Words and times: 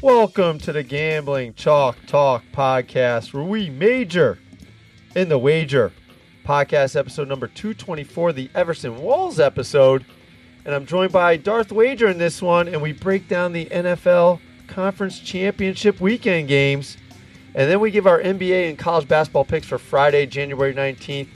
Welcome 0.00 0.58
to 0.60 0.72
the 0.72 0.84
Gambling 0.84 1.54
Chalk 1.54 1.96
Talk 2.06 2.44
podcast, 2.52 3.34
where 3.34 3.42
we 3.42 3.68
major 3.68 4.38
in 5.16 5.28
the 5.28 5.38
wager. 5.38 5.92
Podcast 6.44 6.94
episode 6.94 7.26
number 7.26 7.48
224, 7.48 8.32
the 8.32 8.48
Everson 8.54 9.02
Walls 9.02 9.40
episode. 9.40 10.04
And 10.64 10.72
I'm 10.72 10.86
joined 10.86 11.10
by 11.10 11.36
Darth 11.36 11.72
Wager 11.72 12.06
in 12.06 12.16
this 12.16 12.40
one, 12.40 12.68
and 12.68 12.80
we 12.80 12.92
break 12.92 13.26
down 13.26 13.52
the 13.52 13.66
NFL 13.66 14.38
Conference 14.68 15.18
Championship 15.18 16.00
weekend 16.00 16.46
games. 16.46 16.96
And 17.56 17.68
then 17.68 17.80
we 17.80 17.90
give 17.90 18.06
our 18.06 18.20
NBA 18.20 18.68
and 18.68 18.78
college 18.78 19.08
basketball 19.08 19.46
picks 19.46 19.66
for 19.66 19.78
Friday, 19.78 20.26
January 20.26 20.74
19th, 20.74 21.30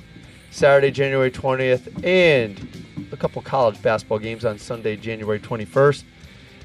Saturday, 0.52 0.92
January 0.92 1.32
20th, 1.32 2.04
and 2.04 3.10
a 3.10 3.16
couple 3.16 3.42
college 3.42 3.82
basketball 3.82 4.20
games 4.20 4.44
on 4.44 4.56
Sunday, 4.56 4.96
January 4.96 5.40
21st. 5.40 6.04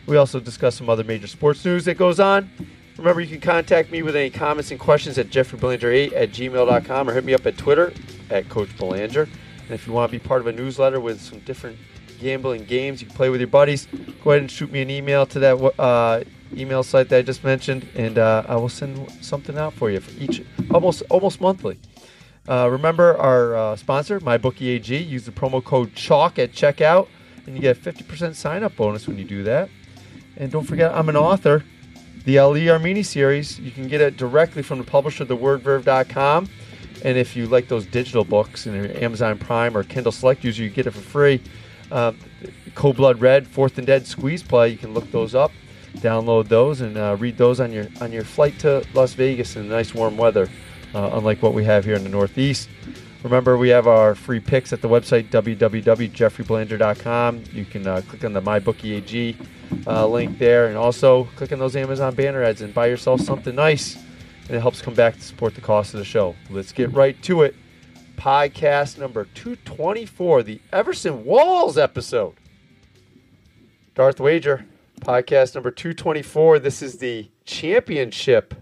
We 0.08 0.16
also 0.16 0.40
discuss 0.40 0.76
some 0.76 0.90
other 0.90 1.04
major 1.04 1.28
sports 1.28 1.64
news 1.66 1.86
that 1.86 1.98
goes 1.98 2.20
on. 2.20 2.50
Remember, 2.98 3.22
you 3.22 3.28
can 3.28 3.42
contact 3.42 3.92
me 3.92 4.02
with 4.02 4.16
any 4.16 4.30
comments 4.30 4.72
and 4.72 4.80
questions 4.80 5.18
at 5.18 5.28
jeffreybelanger8 5.28 6.14
at 6.16 6.32
gmail.com 6.32 7.10
or 7.10 7.14
hit 7.14 7.26
me 7.26 7.34
up 7.34 7.46
at 7.46 7.58
Twitter 7.58 7.94
at 8.30 8.48
Coach 8.50 8.76
Belanger. 8.78 9.24
And 9.24 9.72
if 9.72 9.86
you 9.86 9.92
want 9.92 10.10
to 10.10 10.18
be 10.18 10.26
part 10.26 10.40
of 10.40 10.48
a 10.48 10.54
newsletter 10.54 11.00
with 11.02 11.22
some 11.22 11.40
different 11.40 11.78
gambling 12.20 12.64
games 12.64 13.02
you 13.02 13.08
can 13.08 13.16
play 13.16 13.30
with 13.30 13.42
your 13.42 13.50
buddies, 13.50 13.86
go 14.24 14.32
ahead 14.32 14.42
and 14.42 14.50
shoot 14.50 14.72
me 14.72 14.82
an 14.82 14.90
email 14.90 15.26
to 15.26 15.40
that 15.40 15.56
uh, 15.78 16.24
email 16.56 16.84
site 16.84 17.10
that 17.10 17.18
I 17.20 17.22
just 17.22 17.44
mentioned, 17.44 17.86
and 17.94 18.18
uh, 18.18 18.44
I 18.48 18.56
will 18.56 18.70
send 18.70 19.12
something 19.22 19.58
out 19.58 19.74
for 19.74 19.92
you 19.92 20.00
for 20.00 20.18
each 20.20 20.42
almost 20.72 21.04
almost 21.10 21.42
monthly. 21.42 21.78
Uh, 22.48 22.70
remember 22.72 23.18
our 23.18 23.56
uh, 23.56 23.76
sponsor, 23.76 24.22
MyBookieAG. 24.22 25.08
Use 25.08 25.26
the 25.26 25.32
promo 25.32 25.62
code 25.62 25.94
CHALK 25.96 26.40
at 26.40 26.54
checkout, 26.54 27.10
and 27.46 27.56
you 27.56 27.62
get 27.62 27.78
a 27.78 27.80
50% 27.80 28.36
sign 28.36 28.64
up 28.64 28.76
bonus 28.78 29.06
when 29.06 29.18
you 29.18 29.26
do 29.26 29.44
that. 29.44 29.70
And 30.38 30.52
don't 30.52 30.64
forget, 30.64 30.94
I'm 30.94 31.10
an 31.10 31.18
author. 31.18 31.64
The 32.26 32.40
Ali 32.40 32.66
Armeni 32.66 33.06
series, 33.06 33.60
you 33.60 33.72
can 33.72 33.88
get 33.88 34.02
it 34.02 34.18
directly 34.18 34.62
from 34.62 34.80
the 34.80 34.84
publisher, 34.84 35.26
thewordverve.com. 35.26 36.50
And 37.04 37.18
if 37.18 37.36
you 37.36 37.48
like 37.48 37.68
those 37.68 37.86
digital 37.86 38.24
books 38.24 38.66
and 38.66 38.96
Amazon 38.98 39.38
Prime 39.38 39.78
or 39.78 39.84
Kindle 39.84 40.12
Select 40.12 40.44
user, 40.44 40.64
you 40.64 40.70
get 40.70 40.88
it 40.88 40.92
for 40.92 41.02
free. 41.02 41.42
Uh, 41.92 42.14
Code 42.76 42.98
Blood 42.98 43.22
Red, 43.22 43.48
Fourth 43.48 43.78
and 43.78 43.88
Dead 43.88 44.06
Squeeze 44.06 44.44
Play, 44.44 44.70
you 44.70 44.78
can 44.78 44.94
look 44.94 45.10
those 45.12 45.34
up, 45.34 45.52
download 45.98 46.48
those, 46.48 46.82
and 46.82 46.98
uh, 46.98 47.16
read 47.18 47.38
those 47.38 47.60
on 47.60 47.72
your 47.72 47.88
on 48.02 48.12
your 48.12 48.24
flight 48.24 48.60
to 48.60 48.86
Las 48.94 49.14
Vegas 49.14 49.56
in 49.56 49.70
the 49.70 49.76
nice 49.76 49.94
warm 49.94 50.18
weather, 50.18 50.50
uh, 50.94 51.12
unlike 51.14 51.42
what 51.42 51.54
we 51.54 51.64
have 51.64 51.86
here 51.86 51.96
in 51.96 52.04
the 52.04 52.10
Northeast. 52.10 52.68
Remember, 53.24 53.58
we 53.58 53.70
have 53.70 53.88
our 53.88 54.14
free 54.14 54.40
picks 54.40 54.72
at 54.72 54.82
the 54.82 54.88
website 54.88 55.30
www.jeffreybelanger.com. 55.30 57.44
You 57.52 57.66
can 57.66 57.88
uh, 57.88 58.02
click 58.08 58.24
on 58.24 58.34
the 58.34 58.42
MyBookieAG 58.42 59.48
uh, 59.88 60.08
link 60.08 60.38
there, 60.38 60.68
and 60.68 60.78
also 60.78 61.24
click 61.36 61.52
on 61.52 61.58
those 61.60 61.76
Amazon 61.76 62.16
banner 62.16 62.42
ads 62.44 62.62
and 62.62 62.74
buy 62.74 62.88
yourself 62.88 63.20
something 63.22 63.56
nice, 63.56 63.96
and 63.96 64.52
it 64.52 64.62
helps 64.62 64.82
come 64.82 64.94
back 64.94 65.16
to 65.16 65.22
support 65.22 65.56
the 65.56 65.62
cost 65.62 65.94
of 65.94 66.00
the 66.00 66.06
show. 66.06 66.36
Let's 66.50 66.72
get 66.72 66.94
right 66.94 67.22
to 67.24 67.42
it. 67.42 67.56
Podcast 68.18 68.98
number 68.98 69.26
224, 69.26 70.44
the 70.44 70.62
Everson 70.72 71.26
Walls 71.26 71.78
episode. 71.78 72.36
Darth 73.96 74.20
Wager, 74.20 74.66
podcast 75.02 75.56
number 75.56 75.72
224. 75.72 76.60
This 76.60 76.84
is 76.84 77.00
the 77.00 77.30
championship, 77.46 78.54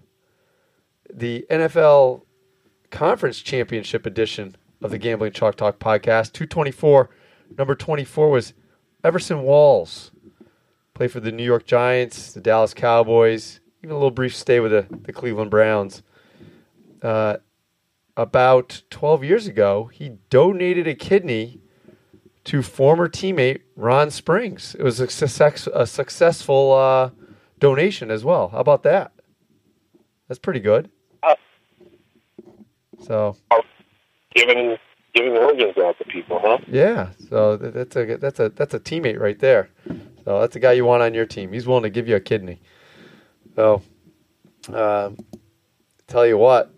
the 1.13 1.45
NFL 1.49 2.24
Conference 2.95 3.41
Championship 3.41 4.05
edition 4.05 4.55
of 4.81 4.89
the 4.89 4.97
Gambling 4.97 5.33
Chalk 5.33 5.57
Talk 5.57 5.79
podcast. 5.79 6.31
224, 6.31 7.09
number 7.57 7.75
24 7.75 8.29
was 8.29 8.53
Everson 9.03 9.41
Walls. 9.43 10.11
Played 10.93 11.11
for 11.11 11.19
the 11.19 11.33
New 11.33 11.43
York 11.43 11.65
Giants, 11.65 12.31
the 12.31 12.39
Dallas 12.39 12.73
Cowboys, 12.73 13.59
even 13.83 13.91
a 13.91 13.95
little 13.95 14.11
brief 14.11 14.33
stay 14.33 14.61
with 14.61 14.71
the, 14.71 14.87
the 15.01 15.11
Cleveland 15.11 15.51
Browns. 15.51 16.03
Uh, 17.01 17.35
about 18.15 18.83
12 18.91 19.25
years 19.25 19.45
ago, 19.45 19.89
he 19.91 20.11
donated 20.29 20.87
a 20.87 20.95
kidney 20.95 21.59
to 22.45 22.61
former 22.61 23.09
teammate 23.09 23.63
Ron 23.75 24.09
Springs. 24.09 24.73
It 24.73 24.83
was 24.83 25.01
a, 25.01 25.09
success, 25.09 25.67
a 25.67 25.85
successful 25.85 26.71
uh, 26.71 27.09
donation 27.59 28.09
as 28.09 28.23
well. 28.23 28.47
How 28.47 28.59
about 28.59 28.83
that? 28.83 29.11
That's 30.29 30.39
pretty 30.39 30.61
good. 30.61 30.89
So 33.05 33.37
giving 34.33 34.77
giving 35.13 35.37
organs 35.37 35.77
out 35.77 35.97
to 35.99 36.05
people, 36.05 36.39
huh? 36.41 36.57
Yeah. 36.67 37.09
So 37.29 37.57
that's 37.57 37.95
a 37.95 38.17
that's 38.17 38.39
a 38.39 38.49
that's 38.49 38.73
a 38.73 38.79
teammate 38.79 39.19
right 39.19 39.39
there. 39.39 39.69
So 40.25 40.39
that's 40.41 40.55
a 40.55 40.59
guy 40.59 40.73
you 40.73 40.85
want 40.85 41.03
on 41.03 41.13
your 41.13 41.25
team. 41.25 41.53
He's 41.53 41.67
willing 41.67 41.83
to 41.83 41.89
give 41.89 42.07
you 42.07 42.15
a 42.15 42.19
kidney. 42.19 42.59
So, 43.55 43.81
um, 44.73 45.17
tell 46.07 46.25
you 46.25 46.37
what, 46.37 46.73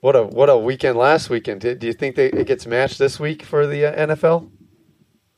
what 0.00 0.14
a 0.14 0.24
what 0.24 0.48
a 0.50 0.56
weekend 0.56 0.98
last 0.98 1.30
weekend. 1.30 1.60
Do 1.62 1.76
you 1.80 1.92
think 1.92 2.16
they, 2.16 2.26
it 2.26 2.46
gets 2.46 2.66
matched 2.66 2.98
this 2.98 3.18
week 3.18 3.42
for 3.42 3.66
the 3.66 3.86
uh, 3.86 4.06
NFL? 4.06 4.50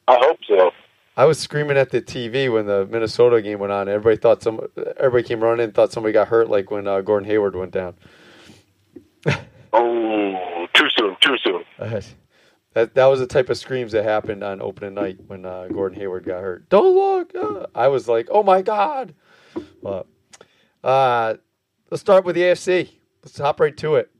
I 0.08 0.18
hope 0.20 0.38
so. 0.46 0.70
I 1.16 1.26
was 1.26 1.38
screaming 1.38 1.76
at 1.76 1.90
the 1.90 2.00
TV 2.00 2.50
when 2.52 2.66
the 2.66 2.86
Minnesota 2.86 3.40
game 3.42 3.58
went 3.58 3.72
on. 3.72 3.88
Everybody 3.88 4.16
thought 4.16 4.42
some 4.42 4.60
everybody 4.98 5.22
came 5.22 5.40
running 5.40 5.64
and 5.64 5.74
thought 5.74 5.92
somebody 5.92 6.12
got 6.12 6.28
hurt, 6.28 6.50
like 6.50 6.70
when 6.70 6.86
uh, 6.86 7.00
Gordon 7.00 7.28
Hayward 7.28 7.54
went 7.54 7.70
down. 7.70 7.94
oh, 9.72 10.21
soon. 11.90 12.02
that 12.74 12.94
that 12.94 13.06
was 13.06 13.20
the 13.20 13.26
type 13.26 13.50
of 13.50 13.58
screams 13.58 13.92
that 13.92 14.04
happened 14.04 14.42
on 14.42 14.62
opening 14.62 14.94
night 14.94 15.18
when 15.26 15.44
uh, 15.44 15.68
Gordon 15.68 15.98
Hayward 15.98 16.24
got 16.24 16.40
hurt. 16.40 16.68
Don't 16.68 16.94
look! 16.94 17.34
Uh, 17.34 17.66
I 17.74 17.88
was 17.88 18.08
like, 18.08 18.28
oh 18.30 18.42
my 18.42 18.62
god. 18.62 19.14
But 19.82 20.06
uh, 20.82 21.34
let's 21.90 22.00
start 22.00 22.24
with 22.24 22.34
the 22.34 22.42
AFC. 22.42 22.90
Let's 23.22 23.38
hop 23.38 23.60
right 23.60 23.76
to 23.78 23.96
it. 23.96 24.10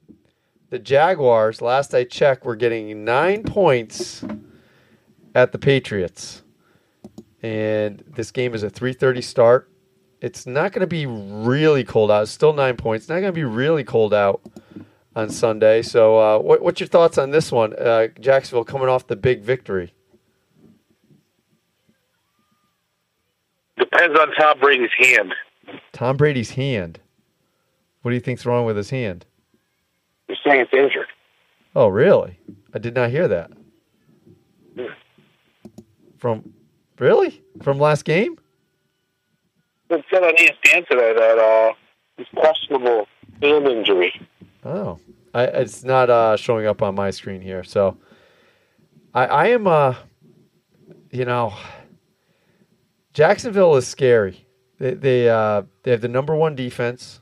The 0.71 0.79
Jaguars, 0.79 1.61
last 1.61 1.95
I 1.95 2.05
checked, 2.05 2.45
were 2.45 2.57
getting 2.57 3.05
nine 3.05 3.43
points 3.43 4.25
at 5.35 5.53
the 5.53 5.59
Patriots, 5.59 6.43
and 7.43 8.03
this 8.07 8.31
game 8.31 8.55
is 8.55 8.63
a 8.63 8.71
3:30 8.71 9.23
start. 9.23 9.69
It's 10.21 10.47
not 10.47 10.73
going 10.73 10.83
to 10.83 10.87
be 10.87 11.05
really 11.07 11.83
cold 11.83 12.11
out. 12.11 12.23
It's 12.23 12.31
still 12.31 12.53
nine 12.53 12.77
points. 12.77 13.05
It's 13.05 13.09
not 13.09 13.17
going 13.17 13.25
to 13.25 13.33
be 13.33 13.45
really 13.45 13.83
cold 13.83 14.15
out 14.15 14.41
on 15.15 15.31
Sunday. 15.31 15.83
So, 15.83 16.19
uh, 16.19 16.39
what, 16.39 16.63
what's 16.63 16.81
your 16.81 16.89
thoughts 16.89 17.19
on 17.19 17.31
this 17.31 17.53
one? 17.53 17.75
Uh, 17.75 18.09
Jacksonville 18.21 18.65
coming 18.65 18.89
off 18.89 19.07
the 19.07 19.17
big 19.17 19.43
victory. 19.43 19.93
Depends 23.79 24.19
on 24.19 24.33
Tom 24.35 24.59
Brady's 24.61 24.91
hand. 24.99 25.35
Tom 25.93 26.17
Brady's 26.17 26.51
hand. 26.51 27.01
What 28.03 28.11
do 28.11 28.15
you 28.15 28.21
think's 28.21 28.45
wrong 28.45 28.65
with 28.67 28.77
his 28.77 28.91
hand? 28.91 29.25
They're 30.27 30.37
saying 30.45 30.61
it's 30.61 30.73
injured. 30.73 31.07
Oh, 31.75 31.89
really? 31.89 32.39
I 32.75 32.79
did 32.79 32.95
not 32.95 33.11
hear 33.11 33.29
that. 33.29 33.51
Yeah. 34.75 34.89
From 36.19 36.53
really 36.99 37.43
from 37.63 37.79
last 37.79 38.05
game? 38.05 38.39
It 39.91 40.05
said 40.11 40.23
on 40.23 40.35
ESPN 40.37 40.87
today 40.89 41.13
that 41.15 41.39
uh, 41.39 41.75
it's 42.19 42.31
questionable 42.35 43.07
hand 43.43 43.67
injury. 43.67 44.13
Oh, 44.65 44.99
I, 45.35 45.45
it's 45.45 45.83
not 45.83 46.11
uh, 46.11 46.37
showing 46.37 46.67
up 46.67 46.83
on 46.83 46.95
my 46.95 47.11
screen 47.11 47.41
here. 47.41 47.65
So, 47.65 47.99
I, 49.13 49.27
I 49.27 49.47
am, 49.49 49.67
uh, 49.67 49.95
you 51.11 51.25
know, 51.25 51.55
Jacksonville 53.13 53.77
is 53.77 53.87
scary. 53.87 54.47
They 54.79 54.95
they 54.95 55.29
uh, 55.29 55.63
they 55.83 55.91
have 55.91 56.01
the 56.01 56.09
number 56.09 56.35
one 56.35 56.55
defense. 56.55 57.21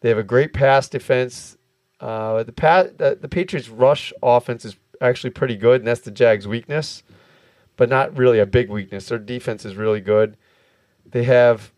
They 0.00 0.08
have 0.08 0.18
a 0.18 0.22
great 0.22 0.52
pass 0.52 0.88
defense. 0.88 1.56
Uh, 2.00 2.42
the, 2.42 2.52
pa- 2.52 2.84
the 2.96 3.18
the 3.20 3.28
Patriots' 3.28 3.68
rush 3.68 4.12
offense 4.22 4.64
is 4.64 4.76
actually 5.00 5.30
pretty 5.30 5.56
good, 5.56 5.80
and 5.80 5.88
that's 5.88 6.00
the 6.00 6.10
Jags' 6.10 6.46
weakness, 6.46 7.02
but 7.76 7.88
not 7.88 8.16
really 8.16 8.38
a 8.38 8.46
big 8.46 8.70
weakness. 8.70 9.08
Their 9.08 9.18
defense 9.18 9.64
is 9.64 9.76
really 9.76 10.00
good. 10.00 10.36
They 11.04 11.24
have 11.24 11.72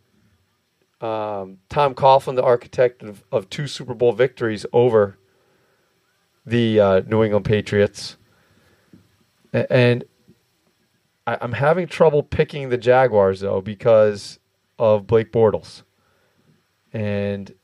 um, 1.00 1.58
Tom 1.68 1.94
Coughlin, 1.94 2.34
the 2.34 2.42
architect 2.42 3.02
of, 3.02 3.24
of, 3.30 3.48
two 3.48 3.68
Super 3.68 3.94
Bowl 3.94 4.12
victories 4.12 4.66
over 4.72 5.16
the 6.44 6.80
uh, 6.80 7.00
New 7.06 7.22
England 7.22 7.44
Patriots. 7.44 8.16
And 9.52 10.04
I, 11.26 11.38
am 11.40 11.52
having 11.52 11.86
trouble 11.86 12.22
picking 12.22 12.68
the 12.68 12.76
Jaguars, 12.76 13.40
though, 13.40 13.60
because 13.60 14.40
of 14.78 15.06
Blake 15.06 15.30
Bortles. 15.30 15.82
And, 16.92 17.54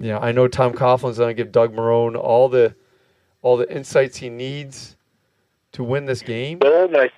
you 0.00 0.08
know, 0.08 0.18
I 0.18 0.32
know 0.32 0.48
Tom 0.48 0.72
Coughlin's 0.72 1.18
going 1.18 1.28
to 1.28 1.34
give 1.34 1.52
Doug 1.52 1.74
Marrone 1.74 2.16
all 2.16 2.48
the 2.48 2.74
all 3.42 3.56
the 3.56 3.70
insights 3.74 4.18
he 4.18 4.30
needs 4.30 4.96
to 5.72 5.82
win 5.82 6.06
this 6.06 6.22
game. 6.22 6.60
nice. 6.62 7.10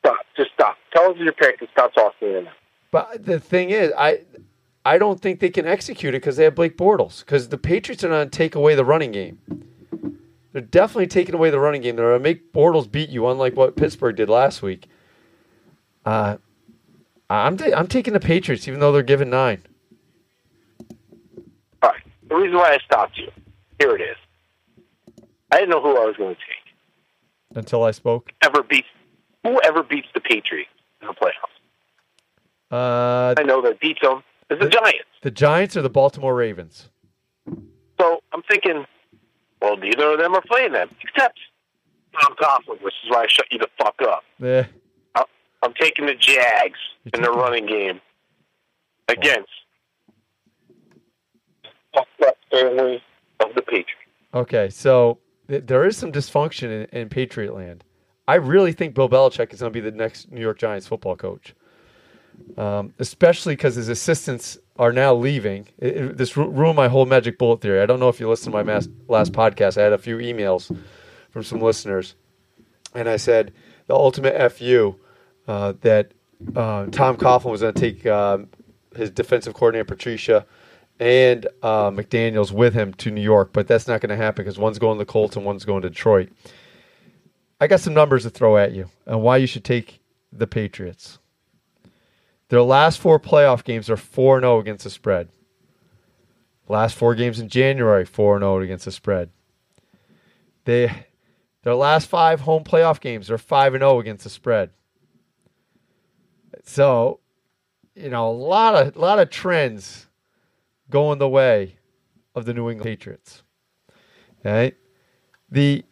Stop. 0.00 0.26
Just 0.36 0.50
stop. 0.54 0.76
Tell 0.92 1.10
us 1.10 1.16
your 1.18 1.32
pick 1.32 1.60
and 1.60 1.68
stop 1.72 1.94
talking. 1.94 2.48
But 2.90 3.24
the 3.24 3.38
thing 3.38 3.70
is, 3.70 3.92
I 3.96 4.20
I 4.84 4.98
don't 4.98 5.20
think 5.20 5.40
they 5.40 5.50
can 5.50 5.66
execute 5.66 6.14
it 6.14 6.18
because 6.20 6.36
they 6.36 6.44
have 6.44 6.54
Blake 6.54 6.76
Bortles. 6.76 7.20
Because 7.20 7.48
the 7.48 7.58
Patriots 7.58 8.04
are 8.04 8.08
going 8.08 8.28
to 8.28 8.36
take 8.36 8.54
away 8.54 8.74
the 8.74 8.84
running 8.84 9.12
game. 9.12 9.38
They're 10.52 10.62
definitely 10.62 11.06
taking 11.06 11.34
away 11.34 11.50
the 11.50 11.58
running 11.58 11.82
game. 11.82 11.96
They're 11.96 12.10
going 12.10 12.20
to 12.20 12.22
make 12.22 12.52
Bortles 12.52 12.90
beat 12.90 13.08
you, 13.08 13.26
unlike 13.28 13.56
what 13.56 13.76
Pittsburgh 13.76 14.14
did 14.14 14.28
last 14.28 14.62
week. 14.62 14.88
Uh, 16.04 16.36
I'm 17.30 17.56
t- 17.56 17.72
I'm 17.72 17.86
taking 17.86 18.12
the 18.12 18.20
Patriots, 18.20 18.68
even 18.68 18.78
though 18.80 18.92
they're 18.92 19.02
given 19.02 19.30
nine. 19.30 19.62
All 21.82 21.90
right. 21.90 22.02
the 22.28 22.36
reason 22.36 22.56
why 22.56 22.74
I 22.74 22.78
stopped 22.84 23.16
you. 23.16 23.30
Here 23.80 23.96
it 23.96 24.02
is. 24.02 24.16
I 25.50 25.56
didn't 25.56 25.70
know 25.70 25.80
who 25.80 25.96
I 25.96 26.04
was 26.04 26.16
going 26.16 26.34
to 26.34 26.40
take. 26.40 27.56
Until 27.56 27.82
I 27.82 27.90
spoke. 27.92 28.32
Ever 28.42 28.62
beats 28.62 28.88
whoever 29.42 29.82
beats 29.82 30.08
the 30.14 30.20
Patriots 30.20 30.70
in 31.00 31.08
the 31.08 31.14
playoffs. 31.14 31.54
Uh, 32.70 33.34
I 33.38 33.42
know 33.44 33.62
that 33.62 33.80
beats 33.80 34.00
them 34.02 34.22
is 34.50 34.58
the 34.58 34.68
Giants. 34.68 35.04
the 35.22 35.30
Giants 35.30 35.76
or 35.76 35.82
the 35.82 35.90
Baltimore 35.90 36.34
Ravens? 36.34 36.90
So 38.00 38.22
I'm 38.32 38.42
thinking, 38.50 38.84
well, 39.60 39.76
neither 39.76 40.12
of 40.12 40.18
them 40.18 40.34
are 40.34 40.42
playing 40.42 40.72
them, 40.72 40.90
except 41.02 41.38
Tom 42.20 42.34
Coughlin, 42.36 42.82
which 42.82 42.94
is 43.04 43.10
why 43.10 43.22
I 43.22 43.26
shut 43.28 43.46
you 43.50 43.58
the 43.58 43.68
fuck 43.78 43.96
up. 44.02 44.22
Yeah. 44.38 44.66
I'm 45.62 45.72
taking 45.80 46.04
the 46.04 46.14
Jags 46.14 46.78
in 47.14 47.22
the 47.22 47.30
running 47.30 47.64
game 47.64 47.98
against 49.08 49.48
family 52.54 53.02
of 53.40 53.54
the 53.54 53.62
Patriots. 53.62 53.90
Okay, 54.32 54.68
so 54.68 55.18
th- 55.48 55.64
there 55.66 55.86
is 55.86 55.96
some 55.96 56.12
dysfunction 56.12 56.64
in, 56.64 56.98
in 56.98 57.08
Patriot 57.08 57.54
land. 57.54 57.84
I 58.26 58.36
really 58.36 58.72
think 58.72 58.94
Bill 58.94 59.08
Belichick 59.08 59.52
is 59.52 59.60
going 59.60 59.72
to 59.72 59.80
be 59.80 59.80
the 59.80 59.96
next 59.96 60.30
New 60.30 60.40
York 60.40 60.58
Giants 60.58 60.86
football 60.86 61.16
coach, 61.16 61.54
um, 62.56 62.94
especially 62.98 63.54
because 63.56 63.74
his 63.74 63.88
assistants 63.88 64.58
are 64.76 64.92
now 64.92 65.14
leaving. 65.14 65.66
It, 65.78 65.96
it- 65.96 66.16
this 66.16 66.36
ru- 66.36 66.48
ruined 66.50 66.76
my 66.76 66.88
whole 66.88 67.06
magic 67.06 67.38
bullet 67.38 67.60
theory. 67.60 67.80
I 67.80 67.86
don't 67.86 68.00
know 68.00 68.08
if 68.08 68.20
you 68.20 68.28
listened 68.28 68.52
to 68.52 68.58
my 68.58 68.62
mas- 68.62 68.88
last 69.08 69.32
podcast. 69.32 69.78
I 69.78 69.84
had 69.84 69.92
a 69.92 69.98
few 69.98 70.18
emails 70.18 70.76
from 71.30 71.42
some 71.42 71.60
listeners, 71.60 72.14
and 72.94 73.08
I 73.08 73.16
said 73.16 73.52
the 73.86 73.94
ultimate 73.94 74.50
fu 74.52 74.96
uh, 75.48 75.74
that 75.82 76.12
uh, 76.56 76.86
Tom 76.86 77.16
Coughlin 77.16 77.50
was 77.50 77.60
going 77.60 77.74
to 77.74 77.80
take 77.80 78.06
um, 78.06 78.48
his 78.96 79.10
defensive 79.10 79.54
coordinator 79.54 79.84
Patricia 79.84 80.46
and 81.00 81.46
uh, 81.62 81.90
McDaniels 81.90 82.52
with 82.52 82.72
him 82.74 82.94
to 82.94 83.10
New 83.10 83.20
York, 83.20 83.52
but 83.52 83.66
that's 83.66 83.88
not 83.88 84.00
going 84.00 84.10
to 84.10 84.16
happen 84.16 84.44
because 84.44 84.58
one's 84.58 84.78
going 84.78 84.96
to 84.96 85.04
the 85.04 85.10
Colts 85.10 85.34
and 85.36 85.44
one's 85.44 85.64
going 85.64 85.82
to 85.82 85.88
Detroit. 85.90 86.28
I 87.60 87.66
got 87.66 87.80
some 87.80 87.94
numbers 87.94 88.22
to 88.24 88.30
throw 88.30 88.56
at 88.56 88.72
you 88.72 88.88
and 89.06 89.22
why 89.22 89.38
you 89.38 89.46
should 89.46 89.64
take 89.64 90.00
the 90.32 90.46
Patriots. 90.46 91.18
Their 92.48 92.62
last 92.62 92.98
four 92.98 93.18
playoff 93.18 93.64
games 93.64 93.88
are 93.88 93.96
4 93.96 94.40
0 94.40 94.60
against 94.60 94.84
the 94.84 94.90
spread. 94.90 95.28
Last 96.68 96.96
four 96.96 97.14
games 97.14 97.40
in 97.40 97.48
January, 97.48 98.04
4 98.04 98.38
0 98.38 98.60
against 98.60 98.84
the 98.84 98.92
spread. 98.92 99.30
They, 100.64 101.06
their 101.62 101.74
last 101.74 102.08
five 102.08 102.40
home 102.40 102.64
playoff 102.64 103.00
games 103.00 103.30
are 103.30 103.38
5 103.38 103.72
0 103.72 104.00
against 104.00 104.24
the 104.24 104.30
spread. 104.30 104.70
So, 106.64 107.20
you 107.94 108.08
know, 108.08 108.30
a 108.30 108.32
lot 108.32 108.74
of, 108.74 108.96
lot 108.96 109.18
of 109.18 109.30
trends 109.30 110.06
going 110.90 111.18
the 111.18 111.28
way 111.28 111.76
of 112.34 112.44
the 112.44 112.54
New 112.54 112.70
England 112.70 112.84
Patriots. 112.84 113.42
Okay? 114.40 114.74
The 115.50 115.84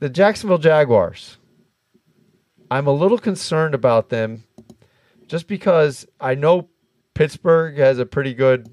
the 0.00 0.08
Jacksonville 0.08 0.58
Jaguars. 0.58 1.38
I'm 2.70 2.86
a 2.86 2.92
little 2.92 3.18
concerned 3.18 3.74
about 3.74 4.08
them 4.08 4.44
just 5.28 5.46
because 5.46 6.06
I 6.20 6.34
know 6.34 6.68
Pittsburgh 7.14 7.76
has 7.78 7.98
a 7.98 8.06
pretty 8.06 8.34
good 8.34 8.68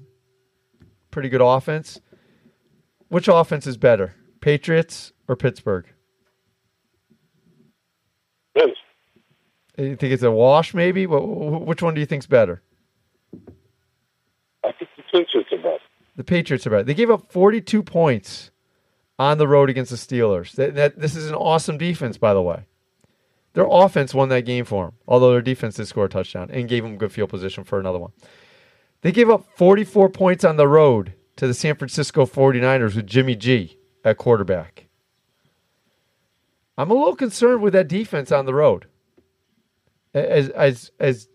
pretty 1.10 1.28
good 1.28 1.40
offense. 1.40 2.00
Which 3.08 3.28
offense 3.28 3.66
is 3.66 3.76
better? 3.76 4.14
Patriots 4.40 5.12
or 5.28 5.36
Pittsburgh? 5.36 5.86
Yes. 8.56 8.68
You 9.76 9.96
think 9.96 10.12
it's 10.12 10.22
a 10.22 10.30
wash 10.30 10.74
maybe? 10.74 11.04
Wh- 11.04 11.08
wh- 11.08 11.66
Which 11.66 11.82
one 11.82 11.94
do 11.94 12.00
you 12.00 12.06
think's 12.06 12.26
better? 12.26 12.62
I 14.64 14.72
think 14.72 14.90
the 14.96 15.02
Patriots 15.12 15.52
are 15.52 15.56
better. 15.58 15.78
The 16.16 16.24
Patriots 16.24 16.66
are 16.66 16.70
better. 16.70 16.82
They 16.84 16.94
gave 16.94 17.10
up 17.10 17.32
42 17.32 17.82
points 17.82 18.50
on 19.18 19.38
the 19.38 19.48
road 19.48 19.70
against 19.70 19.90
the 19.90 19.96
Steelers. 19.96 20.52
That, 20.52 20.74
that, 20.74 20.98
this 20.98 21.16
is 21.16 21.28
an 21.28 21.34
awesome 21.34 21.78
defense, 21.78 22.18
by 22.18 22.34
the 22.34 22.42
way. 22.42 22.66
Their 23.52 23.66
offense 23.68 24.14
won 24.14 24.28
that 24.28 24.46
game 24.46 24.64
for 24.64 24.86
them, 24.86 24.94
although 25.08 25.32
their 25.32 25.42
defense 25.42 25.74
did 25.74 25.88
score 25.88 26.04
a 26.04 26.08
touchdown 26.08 26.50
and 26.52 26.68
gave 26.68 26.84
them 26.84 26.96
good 26.96 27.12
field 27.12 27.30
position 27.30 27.64
for 27.64 27.80
another 27.80 27.98
one. 27.98 28.12
They 29.02 29.12
gave 29.12 29.30
up 29.30 29.44
44 29.56 30.10
points 30.10 30.44
on 30.44 30.56
the 30.56 30.68
road 30.68 31.14
to 31.36 31.46
the 31.46 31.54
San 31.54 31.74
Francisco 31.74 32.26
49ers 32.26 32.94
with 32.94 33.06
Jimmy 33.06 33.34
G 33.34 33.78
at 34.04 34.18
quarterback. 34.18 34.86
I'm 36.76 36.90
a 36.90 36.94
little 36.94 37.16
concerned 37.16 37.62
with 37.62 37.72
that 37.72 37.88
defense 37.88 38.30
on 38.30 38.46
the 38.46 38.54
road. 38.54 38.86
As 40.14 40.48
as 40.50 40.90
as 40.98 41.28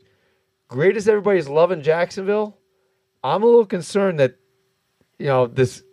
great 0.67 0.97
as 0.97 1.07
everybody's 1.07 1.47
loving 1.47 1.81
Jacksonville, 1.81 2.57
I'm 3.23 3.44
a 3.44 3.45
little 3.45 3.65
concerned 3.65 4.19
that 4.19 4.35
you 5.17 5.27
know 5.27 5.47
this 5.47 5.83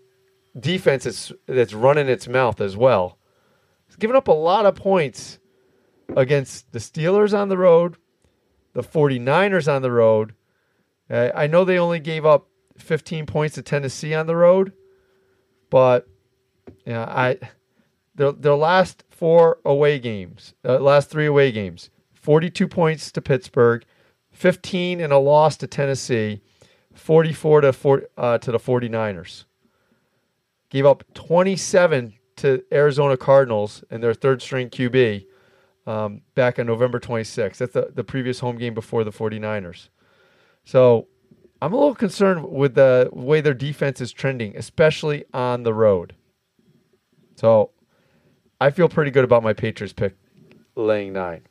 defense 0.58 1.06
is 1.06 1.32
that's 1.46 1.74
running 1.74 2.08
its 2.08 2.26
mouth 2.26 2.60
as 2.60 2.76
well. 2.76 3.18
It's 3.86 3.96
giving 3.96 4.16
up 4.16 4.28
a 4.28 4.32
lot 4.32 4.66
of 4.66 4.74
points 4.74 5.38
against 6.16 6.72
the 6.72 6.78
Steelers 6.78 7.36
on 7.36 7.48
the 7.48 7.58
road, 7.58 7.96
the 8.72 8.82
49ers 8.82 9.72
on 9.72 9.82
the 9.82 9.90
road. 9.90 10.34
Uh, 11.10 11.30
I 11.34 11.46
know 11.46 11.64
they 11.64 11.78
only 11.78 12.00
gave 12.00 12.24
up 12.24 12.48
15 12.78 13.26
points 13.26 13.54
to 13.56 13.62
Tennessee 13.62 14.14
on 14.14 14.26
the 14.26 14.36
road, 14.36 14.72
but 15.70 16.08
yeah, 16.86 17.04
I 17.04 17.38
their 18.14 18.32
their 18.32 18.54
last 18.54 19.04
four 19.10 19.58
away 19.64 19.98
games, 19.98 20.54
uh, 20.64 20.78
last 20.78 21.10
three 21.10 21.26
away 21.26 21.52
games, 21.52 21.90
42 22.14 22.68
points 22.68 23.12
to 23.12 23.20
Pittsburgh, 23.20 23.84
15 24.30 25.00
and 25.00 25.12
a 25.12 25.18
loss 25.18 25.56
to 25.58 25.66
Tennessee, 25.66 26.40
44 26.94 27.62
to 27.62 27.72
four, 27.72 28.02
uh, 28.16 28.38
to 28.38 28.52
the 28.52 28.58
49ers. 28.58 29.44
Gave 30.70 30.86
up 30.86 31.04
27 31.14 32.14
to 32.36 32.64
Arizona 32.72 33.16
Cardinals 33.16 33.84
and 33.90 34.02
their 34.02 34.14
third 34.14 34.40
string 34.40 34.70
QB 34.70 35.26
um, 35.86 36.22
back 36.34 36.58
on 36.58 36.66
November 36.66 37.00
26th. 37.00 37.56
That's 37.56 37.72
the, 37.72 37.90
the 37.94 38.04
previous 38.04 38.40
home 38.40 38.56
game 38.58 38.74
before 38.74 39.04
the 39.04 39.10
49ers. 39.10 39.88
So 40.64 41.08
I'm 41.60 41.72
a 41.72 41.76
little 41.76 41.94
concerned 41.94 42.50
with 42.50 42.74
the 42.74 43.08
way 43.12 43.40
their 43.40 43.54
defense 43.54 44.00
is 44.00 44.12
trending, 44.12 44.56
especially 44.56 45.24
on 45.32 45.62
the 45.62 45.74
road. 45.74 46.14
So 47.36 47.70
I 48.60 48.70
feel 48.70 48.88
pretty 48.88 49.10
good 49.10 49.24
about 49.24 49.42
my 49.42 49.52
Patriots 49.52 49.92
pick 49.92 50.16
laying 50.76 51.12
nine. 51.12 51.42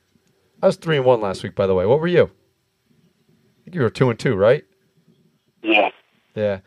I 0.62 0.68
was 0.68 0.78
three 0.78 0.98
and 0.98 1.06
one 1.06 1.22
last 1.22 1.44
week, 1.44 1.56
by 1.56 1.68
the 1.68 1.74
way. 1.74 1.86
What 1.86 2.00
were 2.00 2.08
you? 2.08 2.24
I 2.24 3.64
think 3.64 3.76
you 3.76 3.82
were 3.82 3.90
two 3.90 4.10
and 4.10 4.20
two, 4.20 4.36
right? 4.36 4.64
Yeah. 5.64 5.90
Yeah. 6.36 6.60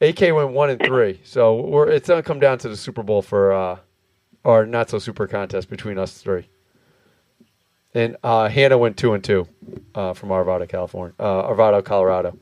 AK 0.00 0.20
went 0.20 0.50
one 0.52 0.70
and 0.70 0.82
three, 0.84 1.20
so 1.24 1.60
we're 1.60 1.88
it's 1.88 2.08
gonna 2.08 2.22
come 2.22 2.40
down 2.40 2.58
to 2.58 2.68
the 2.68 2.76
Super 2.76 3.02
Bowl 3.02 3.22
for 3.22 3.52
uh, 3.52 3.78
or 4.42 4.66
not 4.66 4.90
so 4.90 4.98
super 4.98 5.26
contest 5.26 5.70
between 5.70 5.98
us 5.98 6.18
three. 6.18 6.48
And 7.94 8.16
uh, 8.24 8.48
Hannah 8.48 8.76
went 8.76 8.96
two 8.96 9.14
and 9.14 9.22
two 9.22 9.46
uh, 9.94 10.14
from 10.14 10.30
Arvada, 10.30 10.68
California, 10.68 11.14
uh, 11.18 11.48
Arvada, 11.48 11.84
Colorado. 11.84 12.36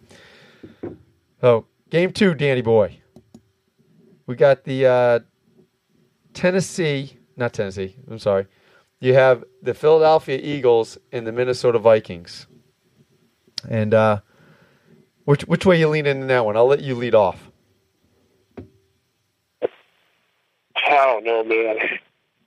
So 1.43 1.67
game 1.91 2.13
two, 2.13 2.35
Danny 2.35 2.63
boy. 2.63 2.99
We 4.27 4.35
got 4.35 4.65
the 4.65 4.87
uh, 4.87 5.21
Tennessee, 6.33 7.19
not 7.37 7.53
Tennessee. 7.53 7.97
I'm 8.11 8.19
sorry. 8.19 8.47
You 9.01 9.15
have 9.15 9.45
the 9.61 9.75
Philadelphia 9.75 10.39
Eagles 10.43 10.97
and 11.11 11.27
the 11.27 11.33
Minnesota 11.33 11.79
Vikings. 11.79 12.47
And 13.69 13.93
uh, 13.93 14.21
which 15.25 15.43
which 15.43 15.67
way 15.67 15.79
you 15.79 15.89
lean 15.89 16.07
in 16.07 16.27
that 16.29 16.45
one? 16.45 16.57
I'll 16.57 16.67
let 16.67 16.81
you 16.81 16.95
lead 16.95 17.15
off. 17.15 17.51
I 19.61 21.07
don't 21.07 21.25
know, 21.25 21.45
man. 21.45 21.77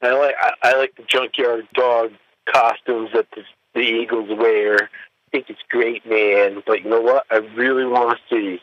I 0.02 0.12
like 0.14 0.36
I, 0.40 0.52
I 0.62 0.76
like 0.78 0.96
the 0.96 1.04
junkyard 1.04 1.68
dog 1.74 2.12
costumes 2.52 3.10
that 3.14 3.28
the, 3.36 3.42
the 3.74 3.82
Eagles 3.82 4.30
wear. 4.38 4.75
I 4.84 4.88
think 5.32 5.50
it's 5.50 5.62
great, 5.70 6.06
man. 6.08 6.64
But 6.66 6.84
you 6.84 6.90
know 6.90 7.02
what? 7.02 7.25
I 7.32 7.38
really 7.38 7.86
want 7.86 8.18
to 8.18 8.36
see 8.36 8.62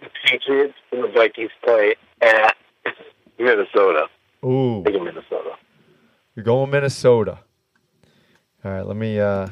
the 0.00 0.08
Patriots 0.24 0.74
and 0.92 1.04
the 1.04 1.08
Vikings 1.08 1.50
play 1.62 1.94
at 2.22 2.56
Minnesota. 3.38 4.06
Ooh, 4.44 4.82
Take 4.84 5.02
Minnesota. 5.02 5.56
you're 6.34 6.44
going 6.44 6.70
Minnesota. 6.70 7.38
All 8.64 8.70
right, 8.72 8.86
let 8.86 8.96
me. 8.96 9.18
Uh, 9.20 9.48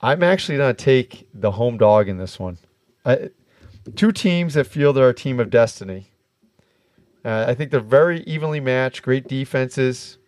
I'm 0.00 0.22
actually 0.22 0.58
going 0.58 0.74
to 0.74 0.84
take 0.84 1.28
the 1.34 1.52
home 1.52 1.76
dog 1.78 2.08
in 2.08 2.18
this 2.18 2.38
one. 2.38 2.58
I, 3.04 3.30
two 3.96 4.12
teams 4.12 4.54
that 4.54 4.66
feel 4.66 4.92
they're 4.92 5.08
a 5.10 5.14
team 5.14 5.40
of 5.40 5.50
destiny. 5.50 6.08
Uh, 7.24 7.46
I 7.48 7.54
think 7.54 7.70
they're 7.70 7.80
very 7.80 8.20
evenly 8.22 8.60
matched, 8.60 9.02
great 9.02 9.26
defenses. 9.28 10.18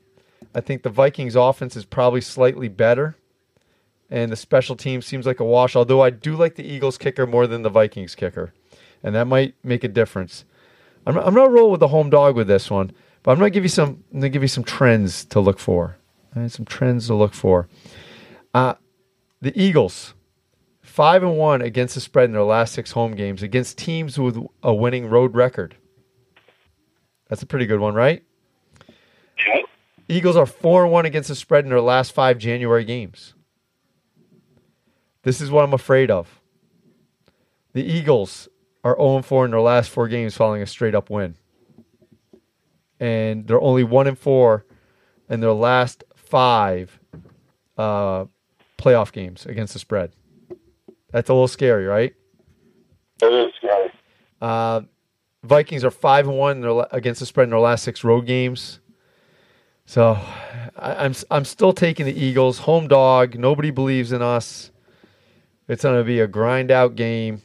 I 0.54 0.60
think 0.60 0.82
the 0.82 0.90
Vikings' 0.90 1.36
offense 1.36 1.76
is 1.76 1.84
probably 1.84 2.20
slightly 2.20 2.68
better, 2.68 3.16
and 4.10 4.32
the 4.32 4.36
special 4.36 4.76
team 4.76 5.02
seems 5.02 5.26
like 5.26 5.40
a 5.40 5.44
wash. 5.44 5.76
Although 5.76 6.02
I 6.02 6.10
do 6.10 6.34
like 6.34 6.54
the 6.54 6.66
Eagles' 6.66 6.98
kicker 6.98 7.26
more 7.26 7.46
than 7.46 7.62
the 7.62 7.70
Vikings' 7.70 8.14
kicker, 8.14 8.52
and 9.02 9.14
that 9.14 9.26
might 9.26 9.54
make 9.62 9.84
a 9.84 9.88
difference. 9.88 10.44
I'm, 11.06 11.16
I'm 11.18 11.34
going 11.34 11.48
to 11.48 11.54
roll 11.54 11.70
with 11.70 11.80
the 11.80 11.88
home 11.88 12.10
dog 12.10 12.36
with 12.36 12.48
this 12.48 12.70
one, 12.70 12.92
but 13.22 13.32
I'm 13.32 13.38
going 13.38 13.50
to 13.50 13.54
give 13.54 13.64
you 13.64 13.68
some. 13.68 14.04
I'm 14.12 14.20
to 14.20 14.28
give 14.28 14.42
you 14.42 14.48
some 14.48 14.64
trends 14.64 15.24
to 15.26 15.40
look 15.40 15.58
for. 15.58 15.98
Right, 16.34 16.50
some 16.50 16.66
trends 16.66 17.06
to 17.06 17.14
look 17.14 17.34
for. 17.34 17.68
Uh, 18.52 18.74
the 19.40 19.58
Eagles, 19.60 20.14
five 20.82 21.22
and 21.22 21.36
one 21.36 21.60
against 21.62 21.94
the 21.94 22.00
spread 22.00 22.26
in 22.26 22.32
their 22.32 22.42
last 22.42 22.72
six 22.72 22.92
home 22.92 23.14
games 23.14 23.42
against 23.42 23.78
teams 23.78 24.18
with 24.18 24.38
a 24.62 24.74
winning 24.74 25.08
road 25.08 25.34
record. 25.34 25.76
That's 27.28 27.42
a 27.42 27.46
pretty 27.46 27.66
good 27.66 27.80
one, 27.80 27.94
right? 27.94 28.22
Eagles 30.08 30.36
are 30.36 30.46
four 30.46 30.84
and 30.84 30.92
one 30.92 31.06
against 31.06 31.28
the 31.28 31.34
spread 31.34 31.64
in 31.64 31.70
their 31.70 31.80
last 31.80 32.12
five 32.12 32.38
January 32.38 32.84
games. 32.84 33.34
This 35.22 35.40
is 35.40 35.50
what 35.50 35.64
I'm 35.64 35.74
afraid 35.74 36.10
of. 36.10 36.40
The 37.72 37.84
Eagles 37.84 38.48
are 38.84 38.96
0 38.96 39.22
4 39.22 39.44
in 39.46 39.50
their 39.50 39.60
last 39.60 39.90
four 39.90 40.06
games 40.06 40.36
following 40.36 40.62
a 40.62 40.66
straight 40.66 40.94
up 40.94 41.10
win. 41.10 41.34
And 43.00 43.46
they're 43.46 43.60
only 43.60 43.84
1 43.84 44.06
and 44.06 44.18
4 44.18 44.64
in 45.28 45.40
their 45.40 45.52
last 45.52 46.04
five 46.14 46.98
uh, 47.76 48.26
playoff 48.78 49.12
games 49.12 49.44
against 49.44 49.72
the 49.72 49.78
spread. 49.78 50.12
That's 51.10 51.28
a 51.28 51.34
little 51.34 51.48
scary, 51.48 51.86
right? 51.86 52.14
It 53.22 53.32
is 53.32 53.52
scary. 53.56 53.90
Uh, 54.40 54.82
Vikings 55.42 55.84
are 55.84 55.90
five 55.90 56.28
and 56.28 56.36
one 56.36 56.56
in 56.56 56.60
their, 56.62 56.72
la- 56.72 56.86
against 56.92 57.20
the 57.20 57.26
spread 57.26 57.44
in 57.44 57.50
their 57.50 57.58
last 57.58 57.82
six 57.82 58.04
road 58.04 58.26
games. 58.26 58.80
So 59.86 60.18
I, 60.76 61.04
I'm 61.04 61.14
I'm 61.30 61.44
still 61.44 61.72
taking 61.72 62.06
the 62.06 62.12
Eagles 62.12 62.58
home 62.58 62.88
dog. 62.88 63.38
Nobody 63.38 63.70
believes 63.70 64.12
in 64.12 64.20
us. 64.20 64.70
It's 65.68 65.82
going 65.82 65.98
to 65.98 66.04
be 66.04 66.20
a 66.20 66.26
grind 66.26 66.70
out 66.70 66.96
game. 66.96 67.42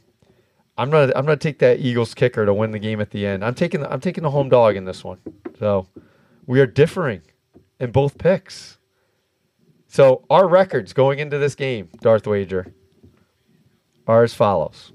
I'm 0.77 0.89
gonna 0.89 1.13
I'm 1.15 1.25
gonna 1.25 1.37
take 1.37 1.59
that 1.59 1.79
Eagles 1.79 2.13
kicker 2.13 2.45
to 2.45 2.53
win 2.53 2.71
the 2.71 2.79
game 2.79 2.99
at 3.01 3.11
the 3.11 3.25
end. 3.25 3.45
I'm 3.45 3.53
taking 3.53 3.81
the, 3.81 3.91
I'm 3.91 3.99
taking 3.99 4.23
the 4.23 4.31
home 4.31 4.49
dog 4.49 4.75
in 4.75 4.85
this 4.85 5.03
one. 5.03 5.19
So 5.59 5.87
we 6.47 6.59
are 6.59 6.65
differing 6.65 7.21
in 7.79 7.91
both 7.91 8.17
picks. 8.17 8.79
So 9.87 10.25
our 10.29 10.47
records 10.47 10.93
going 10.93 11.19
into 11.19 11.37
this 11.37 11.53
game, 11.53 11.89
Darth 11.99 12.25
Wager, 12.25 12.73
are 14.07 14.23
as 14.23 14.33
follows. 14.33 14.91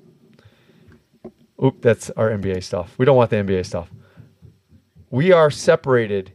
Oop, 1.63 1.83
that's 1.83 2.11
our 2.11 2.31
NBA 2.31 2.63
stuff. 2.65 2.95
We 2.99 3.05
don't 3.05 3.17
want 3.17 3.31
the 3.31 3.37
NBA 3.37 3.67
stuff. 3.67 3.91
We 5.11 5.33
are 5.33 5.51
separated 5.51 6.33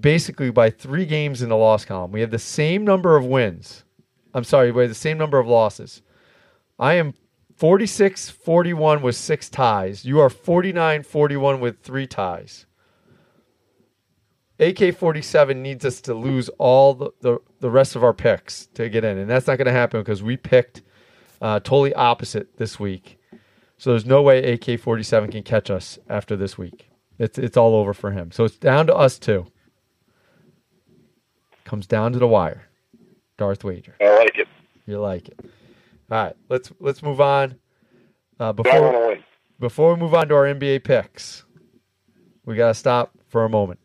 basically 0.00 0.50
by 0.50 0.70
three 0.70 1.06
games 1.06 1.42
in 1.42 1.48
the 1.48 1.56
loss 1.56 1.84
column. 1.84 2.12
We 2.12 2.20
have 2.20 2.30
the 2.30 2.38
same 2.38 2.84
number 2.84 3.16
of 3.16 3.24
wins. 3.24 3.84
I'm 4.32 4.44
sorry, 4.44 4.72
we 4.72 4.82
have 4.82 4.90
the 4.90 4.94
same 4.94 5.18
number 5.18 5.38
of 5.38 5.46
losses. 5.46 6.02
I 6.78 6.94
am 6.94 7.14
46 7.56 8.30
41 8.30 9.02
with 9.02 9.14
six 9.14 9.48
ties. 9.48 10.04
You 10.04 10.20
are 10.20 10.30
49 10.30 11.04
41 11.04 11.60
with 11.60 11.80
three 11.80 12.06
ties. 12.06 12.66
AK 14.58 14.96
47 14.96 15.62
needs 15.62 15.84
us 15.84 16.00
to 16.02 16.14
lose 16.14 16.48
all 16.58 16.94
the, 16.94 17.10
the, 17.20 17.38
the 17.60 17.70
rest 17.70 17.96
of 17.96 18.04
our 18.04 18.12
picks 18.12 18.66
to 18.74 18.88
get 18.88 19.04
in. 19.04 19.18
And 19.18 19.28
that's 19.28 19.46
not 19.46 19.58
going 19.58 19.66
to 19.66 19.72
happen 19.72 20.00
because 20.00 20.22
we 20.22 20.36
picked 20.36 20.82
uh, 21.40 21.60
totally 21.60 21.92
opposite 21.94 22.56
this 22.56 22.78
week. 22.78 23.18
So 23.78 23.90
there's 23.90 24.06
no 24.06 24.22
way 24.22 24.52
AK 24.52 24.80
47 24.80 25.32
can 25.32 25.42
catch 25.42 25.70
us 25.70 25.98
after 26.08 26.36
this 26.36 26.56
week. 26.56 26.88
It's, 27.18 27.38
it's 27.38 27.56
all 27.56 27.74
over 27.74 27.92
for 27.92 28.12
him. 28.12 28.30
So 28.30 28.44
it's 28.44 28.56
down 28.56 28.86
to 28.86 28.94
us 28.94 29.18
two. 29.18 29.46
Comes 31.64 31.86
down 31.86 32.12
to 32.12 32.18
the 32.18 32.28
wire. 32.28 32.68
Darth 33.36 33.64
Wager. 33.64 33.96
I 34.00 34.18
like 34.18 34.38
it. 34.38 34.48
You 34.86 35.00
like 35.00 35.28
it. 35.28 35.38
All 36.10 36.24
right, 36.24 36.36
let's 36.48 36.70
let's 36.78 37.02
move 37.02 37.20
on. 37.20 37.56
Uh, 38.38 38.52
before 38.52 39.16
before 39.58 39.94
we 39.94 40.00
move 40.00 40.14
on 40.14 40.28
to 40.28 40.34
our 40.34 40.44
NBA 40.44 40.84
picks, 40.84 41.44
we 42.44 42.54
got 42.56 42.68
to 42.68 42.74
stop 42.74 43.12
for 43.28 43.44
a 43.44 43.48
moment. 43.48 43.80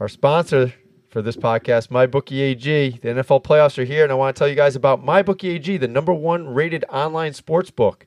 Our 0.00 0.08
sponsor 0.08 0.72
for 1.10 1.20
this 1.20 1.36
podcast, 1.36 1.88
MyBookieAG. 1.88 3.02
The 3.02 3.08
NFL 3.08 3.44
playoffs 3.44 3.78
are 3.78 3.84
here, 3.84 4.02
and 4.02 4.10
I 4.10 4.14
want 4.14 4.34
to 4.34 4.38
tell 4.38 4.48
you 4.48 4.54
guys 4.54 4.74
about 4.74 5.04
MyBookieAG, 5.04 5.78
the 5.78 5.86
number 5.86 6.12
one 6.14 6.48
rated 6.48 6.84
online 6.88 7.34
sports 7.34 7.70
book. 7.70 8.06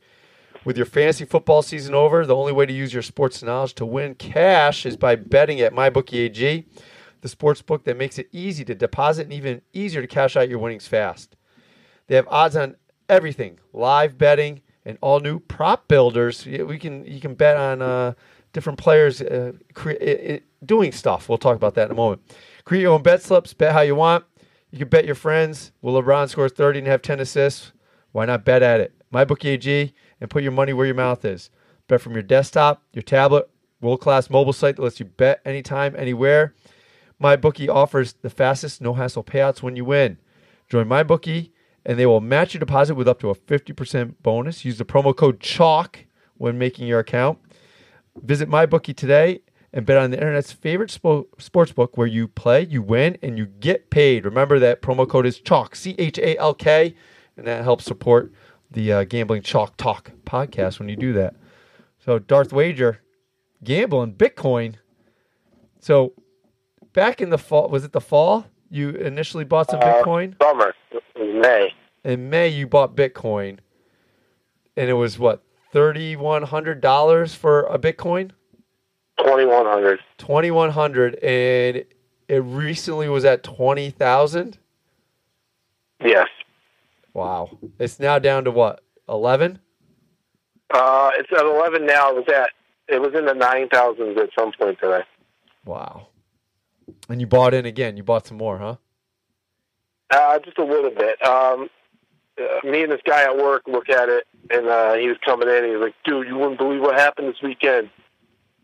With 0.65 0.75
your 0.75 0.88
fantasy 0.88 1.25
football 1.25 1.62
season 1.62 1.93
over, 1.93 2.25
the 2.25 2.36
only 2.36 2.51
way 2.51 2.65
to 2.65 2.74
use 2.74 2.91
your 2.91 3.03
sports 3.03 3.43
knowledge 3.43 3.75
to 3.75 3.86
win 3.86 4.15
cash 4.15 4.88
is 4.88 4.98
by 4.98 5.15
betting 5.15 5.62
at 5.62 5.74
MyBookieAG, 5.74 6.65
the 7.22 7.27
sports 7.29 7.62
book 7.62 7.84
that 7.86 7.98
makes 7.98 8.17
it 8.17 8.27
easy 8.31 8.63
to 8.65 8.75
deposit 8.75 9.24
and 9.24 9.34
even 9.34 9.62
easier 9.74 10.01
to 10.01 10.07
cash 10.07 10.36
out 10.36 10.50
your 10.50 10.60
winnings 10.60 10.88
fast. 10.88 11.36
They 12.07 12.15
have 12.15 12.27
odds 12.29 12.55
on 12.55 12.75
everything, 13.10 13.60
live 13.74 14.17
betting, 14.17 14.62
and 14.86 14.98
all 15.01 15.19
new 15.19 15.39
prop 15.39 15.88
builders. 15.88 16.45
We 16.45 16.77
can 16.77 17.05
you 17.05 17.19
can 17.19 17.34
bet 17.34 17.57
on 17.57 17.81
uh, 17.81 18.13
different 18.53 18.77
players 18.79 19.22
uh, 19.22 19.53
cre- 19.74 19.91
i- 20.01 20.34
i- 20.34 20.41
doing 20.63 20.91
stuff. 20.91 21.27
We'll 21.27 21.38
talk 21.39 21.55
about 21.55 21.74
that 21.75 21.86
in 21.86 21.91
a 21.91 21.95
moment. 21.95 22.22
Create 22.63 22.81
your 22.81 22.93
own 22.93 23.01
bet 23.01 23.22
slips. 23.22 23.53
Bet 23.53 23.74
how 23.74 23.81
you 23.81 23.95
want. 23.95 24.25
You 24.72 24.79
can 24.79 24.89
bet 24.89 25.05
your 25.05 25.15
friends. 25.15 25.72
Will 25.81 26.01
LeBron 26.01 26.29
score 26.29 26.50
30 26.50 26.79
and 26.79 26.88
have 26.88 27.01
10 27.01 27.19
assists? 27.19 27.72
Why 28.12 28.25
not 28.25 28.45
bet 28.45 28.62
at 28.62 28.79
it? 28.79 28.93
MyBookie 29.13 29.93
and 30.19 30.29
put 30.29 30.43
your 30.43 30.51
money 30.51 30.74
where 30.74 30.86
your 30.86 30.95
mouth 30.95 31.24
is. 31.25 31.50
Bet 31.88 32.01
from 32.01 32.13
your 32.13 32.24
desktop, 32.24 32.84
your 32.93 33.03
tablet, 33.03 33.50
world 33.81 34.01
class 34.01 34.29
mobile 34.29 34.53
site 34.53 34.75
that 34.75 34.81
lets 34.81 35.00
you 35.00 35.05
bet 35.05 35.41
anytime, 35.45 35.95
anywhere. 35.98 36.53
MyBookie 37.22 37.69
offers 37.69 38.13
the 38.13 38.29
fastest, 38.29 38.81
no 38.81 38.93
hassle 38.93 39.24
payouts 39.24 39.62
when 39.62 39.75
you 39.75 39.86
win. 39.86 40.17
Join 40.69 40.88
MyBookie 40.88 41.51
and 41.86 42.00
they 42.00 42.05
will 42.05 42.22
match 42.22 42.53
your 42.53 42.60
deposit 42.60 42.95
with 42.95 43.07
up 43.07 43.19
to 43.19 43.29
a 43.29 43.36
50% 43.36 44.15
bonus. 44.22 44.65
Use 44.65 44.77
the 44.77 44.86
promo 44.86 45.15
code 45.15 45.39
CHALK 45.39 46.07
when 46.38 46.57
making 46.57 46.88
your 46.88 47.00
account. 47.00 47.39
Visit 48.22 48.50
MyBookie 48.50 48.95
today 48.95 49.41
and 49.72 49.86
bet 49.86 49.98
on 49.98 50.12
the 50.12 50.17
internet's 50.17 50.51
favorite 50.51 50.89
spo- 50.89 51.27
sports 51.38 51.72
book 51.72 51.98
where 51.98 52.07
you 52.07 52.27
play, 52.27 52.65
you 52.65 52.81
win, 52.81 53.17
and 53.22 53.38
you 53.38 53.45
get 53.45 53.89
paid. 53.89 54.25
Remember 54.25 54.57
that 54.60 54.81
promo 54.81 55.07
code 55.07 55.25
is 55.25 55.39
CHALK, 55.39 55.75
C 55.75 55.95
H 56.00 56.17
A 56.17 56.38
L 56.38 56.53
K, 56.53 56.95
and 57.38 57.45
that 57.45 57.63
helps 57.63 57.86
support 57.86 58.31
the 58.72 58.91
uh, 58.91 59.03
Gambling 59.03 59.41
Chalk 59.41 59.77
Talk 59.77 60.12
podcast 60.25 60.79
when 60.79 60.89
you 60.89 60.95
do 60.95 61.13
that. 61.13 61.36
So, 62.00 62.19
Darth 62.19 62.53
Wager, 62.53 63.01
gambling, 63.63 64.13
Bitcoin. 64.13 64.75
So, 65.79 66.13
back 66.95 67.21
in 67.21 67.29
the 67.29 67.37
fall, 67.37 67.69
was 67.69 67.83
it 67.83 67.91
the 67.91 68.01
fall? 68.01 68.47
You 68.71 68.89
initially 68.89 69.43
bought 69.43 69.69
some 69.69 69.79
Uh, 69.79 69.83
Bitcoin? 70.01 70.35
Summer. 70.41 70.73
Was 70.91 71.03
May. 71.17 71.73
in 72.03 72.29
May 72.31 72.47
you 72.47 72.65
bought 72.65 72.95
Bitcoin, 72.95 73.59
and 74.75 74.89
it 74.89 74.93
was 74.93 75.19
what 75.19 75.43
thirty 75.71 76.15
one 76.15 76.43
hundred 76.43 76.81
dollars 76.81 77.35
for 77.35 77.63
a 77.67 77.77
Bitcoin, 77.77 78.31
2100 79.19 79.99
twenty 80.17 80.49
one 80.51 80.71
hundred, 80.71 81.15
and 81.23 81.83
it 82.27 82.39
recently 82.43 83.07
was 83.07 83.23
at 83.25 83.43
twenty 83.43 83.91
thousand. 83.91 84.57
Yes. 86.03 86.27
Wow, 87.13 87.57
it's 87.79 87.99
now 87.99 88.17
down 88.19 88.43
to 88.45 88.51
what 88.51 88.81
eleven? 89.07 89.59
Uh, 90.73 91.11
it's 91.17 91.31
at 91.31 91.45
11 91.45 91.85
now. 91.85 92.09
It 92.09 92.15
was 92.15 92.25
at, 92.27 92.49
it 92.87 92.99
was 92.99 93.13
in 93.13 93.25
the 93.25 93.33
9,000s 93.33 94.17
at 94.17 94.29
some 94.37 94.51
point 94.59 94.79
today. 94.81 95.03
Wow, 95.63 96.07
and 97.09 97.21
you 97.21 97.27
bought 97.27 97.53
in 97.53 97.65
again. 97.65 97.97
You 97.97 98.03
bought 98.03 98.27
some 98.27 98.38
more, 98.38 98.57
huh? 98.57 98.75
Uh, 100.09 100.39
just 100.39 100.57
a 100.57 100.63
little 100.63 100.91
bit. 100.91 101.21
Um, 101.25 101.69
uh, 102.39 102.67
me 102.67 102.83
and 102.83 102.91
this 102.91 103.01
guy 103.05 103.24
at 103.24 103.38
work 103.38 103.63
look 103.67 103.89
at 103.89 104.09
it, 104.09 104.25
and 104.50 104.67
uh, 104.67 104.93
he 104.95 105.07
was 105.07 105.17
coming 105.25 105.47
in. 105.47 105.55
And 105.55 105.65
he 105.65 105.71
was 105.71 105.81
like, 105.81 105.95
"Dude, 106.03 106.27
you 106.27 106.35
wouldn't 106.35 106.57
believe 106.57 106.81
what 106.81 106.95
happened 106.95 107.29
this 107.29 107.41
weekend. 107.41 107.89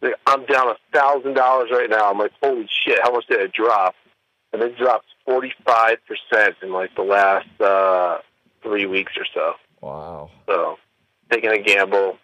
Like, 0.01 0.15
I'm 0.25 0.45
down 0.45 0.67
a 0.69 0.75
thousand 0.93 1.33
dollars 1.35 1.69
right 1.71 1.89
now." 1.89 2.09
I'm 2.09 2.17
like, 2.17 2.31
"Holy 2.41 2.67
shit! 2.83 2.99
How 3.01 3.11
much 3.11 3.27
did 3.27 3.39
it 3.39 3.53
drop?" 3.53 3.95
And 4.53 4.61
it 4.61 4.77
dropped 4.77 5.05
45 5.25 5.97
percent 6.05 6.55
in 6.61 6.71
like 6.71 6.93
the 6.95 7.03
last 7.03 7.47
uh, 7.61 8.19
three 8.61 8.85
weeks 8.85 9.13
or 9.17 9.25
so. 9.33 9.53
Wow. 9.81 10.29
So, 10.47 10.77
taking 11.31 11.51
a 11.51 11.59
gamble, 11.59 12.17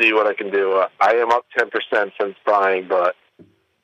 see 0.00 0.12
what 0.12 0.26
I 0.26 0.34
can 0.34 0.50
do. 0.50 0.72
Uh, 0.74 0.88
I 1.00 1.14
am 1.14 1.30
up 1.30 1.44
10 1.58 1.70
percent 1.70 2.12
since 2.20 2.36
buying, 2.46 2.86
but 2.88 3.16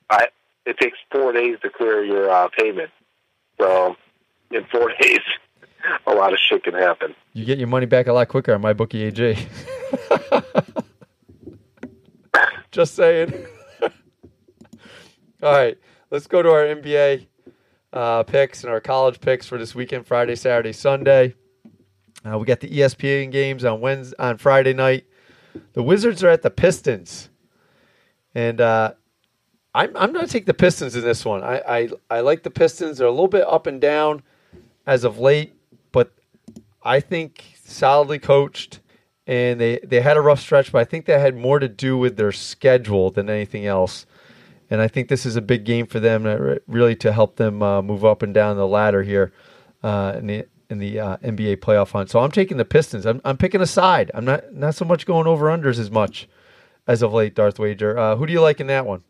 I 0.08 0.28
it 0.68 0.78
takes 0.78 0.98
four 1.10 1.32
days 1.32 1.56
to 1.62 1.70
clear 1.70 2.04
your 2.04 2.30
uh, 2.30 2.48
payment. 2.56 2.90
So, 3.58 3.96
in 4.50 4.64
four 4.66 4.92
days, 5.00 5.20
a 6.06 6.12
lot 6.12 6.32
of 6.34 6.38
shit 6.38 6.62
can 6.62 6.74
happen. 6.74 7.14
You 7.32 7.46
get 7.46 7.58
your 7.58 7.68
money 7.68 7.86
back 7.86 8.06
a 8.06 8.12
lot 8.12 8.28
quicker 8.28 8.54
on 8.54 8.60
my 8.60 8.74
bookie 8.74 9.04
AG. 9.04 9.38
Just 12.70 12.94
saying. 12.94 13.32
All 15.42 15.52
right, 15.52 15.78
let's 16.10 16.26
go 16.26 16.42
to 16.42 16.50
our 16.50 16.64
NBA 16.64 17.26
uh, 17.92 18.24
picks 18.24 18.62
and 18.62 18.70
our 18.70 18.80
college 18.80 19.20
picks 19.20 19.46
for 19.46 19.56
this 19.56 19.74
weekend: 19.74 20.06
Friday, 20.06 20.36
Saturday, 20.36 20.72
Sunday. 20.72 21.34
Uh, 22.24 22.36
we 22.36 22.44
got 22.44 22.60
the 22.60 22.68
ESPN 22.68 23.32
games 23.32 23.64
on 23.64 23.80
Wednesday, 23.80 24.16
on 24.18 24.36
Friday 24.36 24.74
night. 24.74 25.06
The 25.72 25.82
Wizards 25.82 26.22
are 26.22 26.28
at 26.28 26.42
the 26.42 26.50
Pistons, 26.50 27.30
and 28.34 28.60
uh, 28.60 28.92
I'm 29.78 29.96
I'm 29.96 30.12
going 30.12 30.26
to 30.26 30.32
take 30.32 30.46
the 30.46 30.54
Pistons 30.54 30.96
in 30.96 31.02
this 31.02 31.24
one. 31.24 31.44
I, 31.44 31.62
I 31.68 31.88
I 32.10 32.20
like 32.20 32.42
the 32.42 32.50
Pistons. 32.50 32.98
They're 32.98 33.06
a 33.06 33.12
little 33.12 33.28
bit 33.28 33.46
up 33.46 33.68
and 33.68 33.80
down 33.80 34.22
as 34.86 35.04
of 35.04 35.20
late, 35.20 35.54
but 35.92 36.12
I 36.82 36.98
think 36.98 37.44
solidly 37.64 38.18
coached, 38.18 38.80
and 39.28 39.60
they 39.60 39.78
they 39.84 40.00
had 40.00 40.16
a 40.16 40.20
rough 40.20 40.40
stretch, 40.40 40.72
but 40.72 40.80
I 40.80 40.84
think 40.84 41.06
that 41.06 41.20
had 41.20 41.36
more 41.36 41.60
to 41.60 41.68
do 41.68 41.96
with 41.96 42.16
their 42.16 42.32
schedule 42.32 43.10
than 43.10 43.30
anything 43.30 43.66
else. 43.66 44.04
And 44.68 44.80
I 44.80 44.88
think 44.88 45.08
this 45.08 45.24
is 45.24 45.36
a 45.36 45.40
big 45.40 45.64
game 45.64 45.86
for 45.86 46.00
them, 46.00 46.26
uh, 46.26 46.56
really 46.66 46.96
to 46.96 47.12
help 47.12 47.36
them 47.36 47.62
uh, 47.62 47.80
move 47.80 48.04
up 48.04 48.22
and 48.22 48.34
down 48.34 48.56
the 48.56 48.66
ladder 48.66 49.04
here 49.04 49.32
uh, 49.84 50.16
in 50.18 50.26
the 50.26 50.46
in 50.68 50.78
the 50.78 50.98
uh, 50.98 51.16
NBA 51.18 51.58
playoff 51.58 51.92
hunt. 51.92 52.10
So 52.10 52.18
I'm 52.18 52.32
taking 52.32 52.56
the 52.56 52.64
Pistons. 52.64 53.06
I'm, 53.06 53.20
I'm 53.24 53.36
picking 53.36 53.60
a 53.60 53.66
side. 53.66 54.10
I'm 54.12 54.24
not 54.24 54.52
not 54.52 54.74
so 54.74 54.84
much 54.84 55.06
going 55.06 55.28
over 55.28 55.46
unders 55.46 55.78
as 55.78 55.88
much 55.88 56.28
as 56.88 57.00
of 57.00 57.12
late. 57.12 57.36
Darth 57.36 57.60
Wager. 57.60 57.96
Uh, 57.96 58.16
who 58.16 58.26
do 58.26 58.32
you 58.32 58.40
like 58.40 58.58
in 58.58 58.66
that 58.66 58.84
one? 58.84 59.04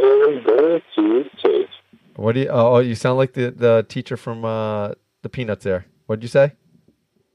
I 0.00 0.26
am 0.28 0.44
going 0.44 0.82
to 0.96 1.30
take. 1.42 1.68
What 2.16 2.32
do 2.32 2.40
you? 2.40 2.48
Oh, 2.48 2.78
you 2.78 2.94
sound 2.94 3.18
like 3.18 3.34
the 3.34 3.50
the 3.50 3.86
teacher 3.88 4.16
from 4.16 4.44
uh, 4.44 4.92
the 5.22 5.28
Peanuts. 5.28 5.64
There. 5.64 5.86
What'd 6.06 6.22
you 6.22 6.28
say? 6.28 6.52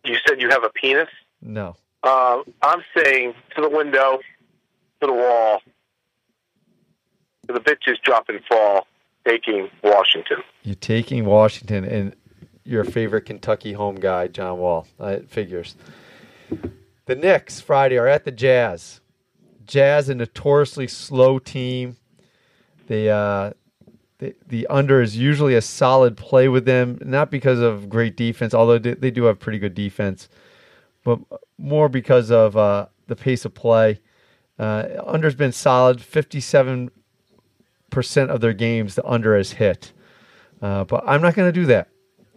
You 0.05 0.17
said 0.27 0.41
you 0.41 0.50
have 0.50 0.63
a 0.63 0.70
penis. 0.70 1.08
No. 1.41 1.75
Um, 2.03 2.43
I'm 2.62 2.84
saying 2.98 3.34
to 3.55 3.62
the 3.62 3.70
window, 3.70 4.20
to 5.00 5.08
the 5.08 5.13
wall, 5.13 5.62
to 7.48 7.53
the 7.53 7.62
bitches 7.62 8.01
drop 8.03 8.27
and 8.27 8.41
fall, 8.50 8.88
taking 9.25 9.70
Washington. 9.84 10.38
You're 10.63 10.75
taking 10.75 11.24
Washington 11.25 11.86
and 11.86 12.15
your 12.65 12.84
favorite 12.84 13.22
Kentucky 13.22 13.74
home 13.74 13.96
guy, 13.96 14.27
John 14.27 14.58
Wall. 14.58 14.88
Uh, 15.00 15.08
it 15.08 15.29
figures. 15.29 15.75
The 17.05 17.15
Knicks 17.15 17.62
Friday 17.62 17.98
are 17.98 18.08
at 18.08 18.25
the 18.25 18.32
Jazz. 18.32 19.01
Jazz, 19.65 20.10
a 20.10 20.15
notoriously 20.15 20.88
slow 20.88 21.39
team. 21.39 21.98
Uh, 22.90 23.54
the, 24.20 24.36
the 24.48 24.68
under 24.68 25.02
is 25.02 25.18
usually 25.18 25.56
a 25.56 25.62
solid 25.62 26.16
play 26.16 26.48
with 26.48 26.66
them, 26.66 26.98
not 27.02 27.30
because 27.30 27.60
of 27.60 27.90
great 27.90 28.16
defense, 28.16 28.54
although 28.54 28.80
they, 28.80 29.12
do 29.12 29.24
have 29.25 29.40
pretty 29.40 29.60
good 29.60 29.74
defense, 29.74 30.30
but 31.04 31.20
more 31.58 31.90
because 31.90 32.32
of 32.32 32.56
uh, 32.56 32.88
the 33.08 33.16
pace 33.16 33.46
of 33.46 33.54
play. 33.54 34.00
Uh, 34.58 34.86
under's 35.06 35.36
been 35.36 35.52
solid, 35.52 36.00
fifty-seven 36.02 36.92
percent 37.90 38.30
of 38.30 38.40
their 38.40 38.54
games 38.54 38.96
the 38.96 39.06
under 39.06 39.36
has 39.36 39.54
hit, 39.54 39.92
uh, 40.62 40.84
but 40.84 41.04
I'm 41.06 41.22
not 41.22 41.36
going 41.36 41.52
to 41.52 41.60
do 41.60 41.66
that. 41.68 41.90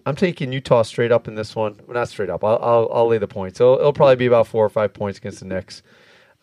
I'm 0.06 0.16
taking 0.16 0.52
Utah 0.52 0.82
straight 0.82 1.10
up 1.10 1.26
in 1.28 1.34
this 1.34 1.56
one. 1.56 1.80
Well, 1.86 1.94
not 1.94 2.08
straight 2.08 2.30
up. 2.30 2.44
I'll, 2.44 2.58
I'll, 2.62 2.88
I'll 2.92 3.08
lay 3.08 3.18
the 3.18 3.26
points. 3.26 3.58
So 3.58 3.74
it'll 3.74 3.92
probably 3.92 4.14
be 4.14 4.26
about 4.26 4.46
four 4.46 4.64
or 4.64 4.68
five 4.68 4.94
points 4.94 5.18
against 5.18 5.40
the 5.40 5.46
Knicks. 5.46 5.82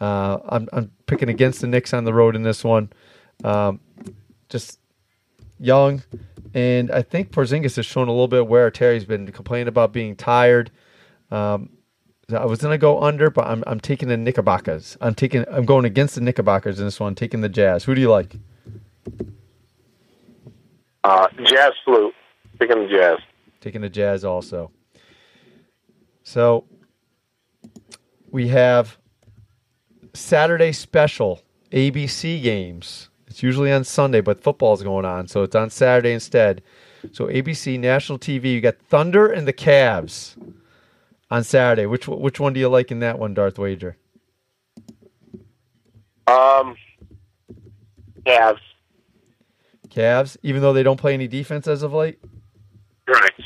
Uh, 0.01 0.39
I'm, 0.49 0.67
I'm 0.73 0.91
picking 1.05 1.29
against 1.29 1.61
the 1.61 1.67
Knicks 1.67 1.93
on 1.93 2.03
the 2.03 2.13
road 2.13 2.35
in 2.35 2.43
this 2.43 2.63
one. 2.63 2.91
Um, 3.43 3.79
just 4.49 4.79
young, 5.59 6.03
and 6.53 6.91
I 6.91 7.01
think 7.01 7.31
Porzingis 7.31 7.75
has 7.75 7.85
shown 7.85 8.07
a 8.07 8.11
little 8.11 8.27
bit 8.27 8.47
where 8.47 8.69
Terry's 8.71 9.05
been 9.05 9.31
complaining 9.31 9.67
about 9.67 9.91
being 9.91 10.15
tired. 10.15 10.71
Um, 11.31 11.69
I 12.31 12.45
was 12.45 12.61
gonna 12.61 12.77
go 12.77 13.01
under, 13.01 13.29
but 13.29 13.47
I'm 13.47 13.63
I'm 13.67 13.79
taking 13.79 14.07
the 14.07 14.17
Knickerbockers. 14.17 14.97
I'm 15.01 15.15
taking 15.15 15.45
I'm 15.49 15.65
going 15.65 15.85
against 15.85 16.15
the 16.15 16.21
Knickerbockers 16.21 16.79
in 16.79 16.85
this 16.85 16.99
one. 16.99 17.15
Taking 17.15 17.41
the 17.41 17.49
Jazz. 17.49 17.83
Who 17.83 17.95
do 17.95 18.01
you 18.01 18.09
like? 18.09 18.35
Uh, 21.03 21.27
jazz 21.43 21.73
flute. 21.83 22.13
Taking 22.59 22.83
the 22.83 22.87
Jazz. 22.87 23.17
Taking 23.59 23.81
the 23.81 23.89
Jazz 23.89 24.23
also. 24.23 24.71
So 26.23 26.65
we 28.31 28.47
have 28.47 28.97
Saturday 30.13 30.71
special 30.71 31.41
ABC 31.71 32.41
games. 32.41 33.09
It's 33.33 33.41
usually 33.41 33.71
on 33.71 33.83
Sunday, 33.83 34.21
but 34.21 34.43
football's 34.43 34.83
going 34.83 35.05
on, 35.05 35.27
so 35.27 35.41
it's 35.41 35.55
on 35.55 35.71
Saturday 35.71 36.11
instead. 36.11 36.61
So 37.13 37.25
ABC 37.25 37.79
national 37.79 38.19
TV, 38.19 38.53
you 38.53 38.61
got 38.61 38.77
Thunder 38.77 39.25
and 39.25 39.47
the 39.47 39.53
Cavs 39.53 40.35
on 41.31 41.43
Saturday. 41.43 41.87
Which 41.87 42.07
which 42.07 42.39
one 42.39 42.53
do 42.53 42.59
you 42.59 42.69
like 42.69 42.91
in 42.91 42.99
that 42.99 43.17
one, 43.17 43.33
Darth 43.33 43.57
Wager? 43.57 43.97
Um, 46.27 46.75
Cavs. 48.23 48.59
Cavs, 49.87 50.37
even 50.43 50.61
though 50.61 50.73
they 50.73 50.83
don't 50.83 50.99
play 50.99 51.15
any 51.15 51.27
defense 51.27 51.67
as 51.67 51.81
of 51.81 51.91
late. 51.91 52.19
Correct. 53.07 53.41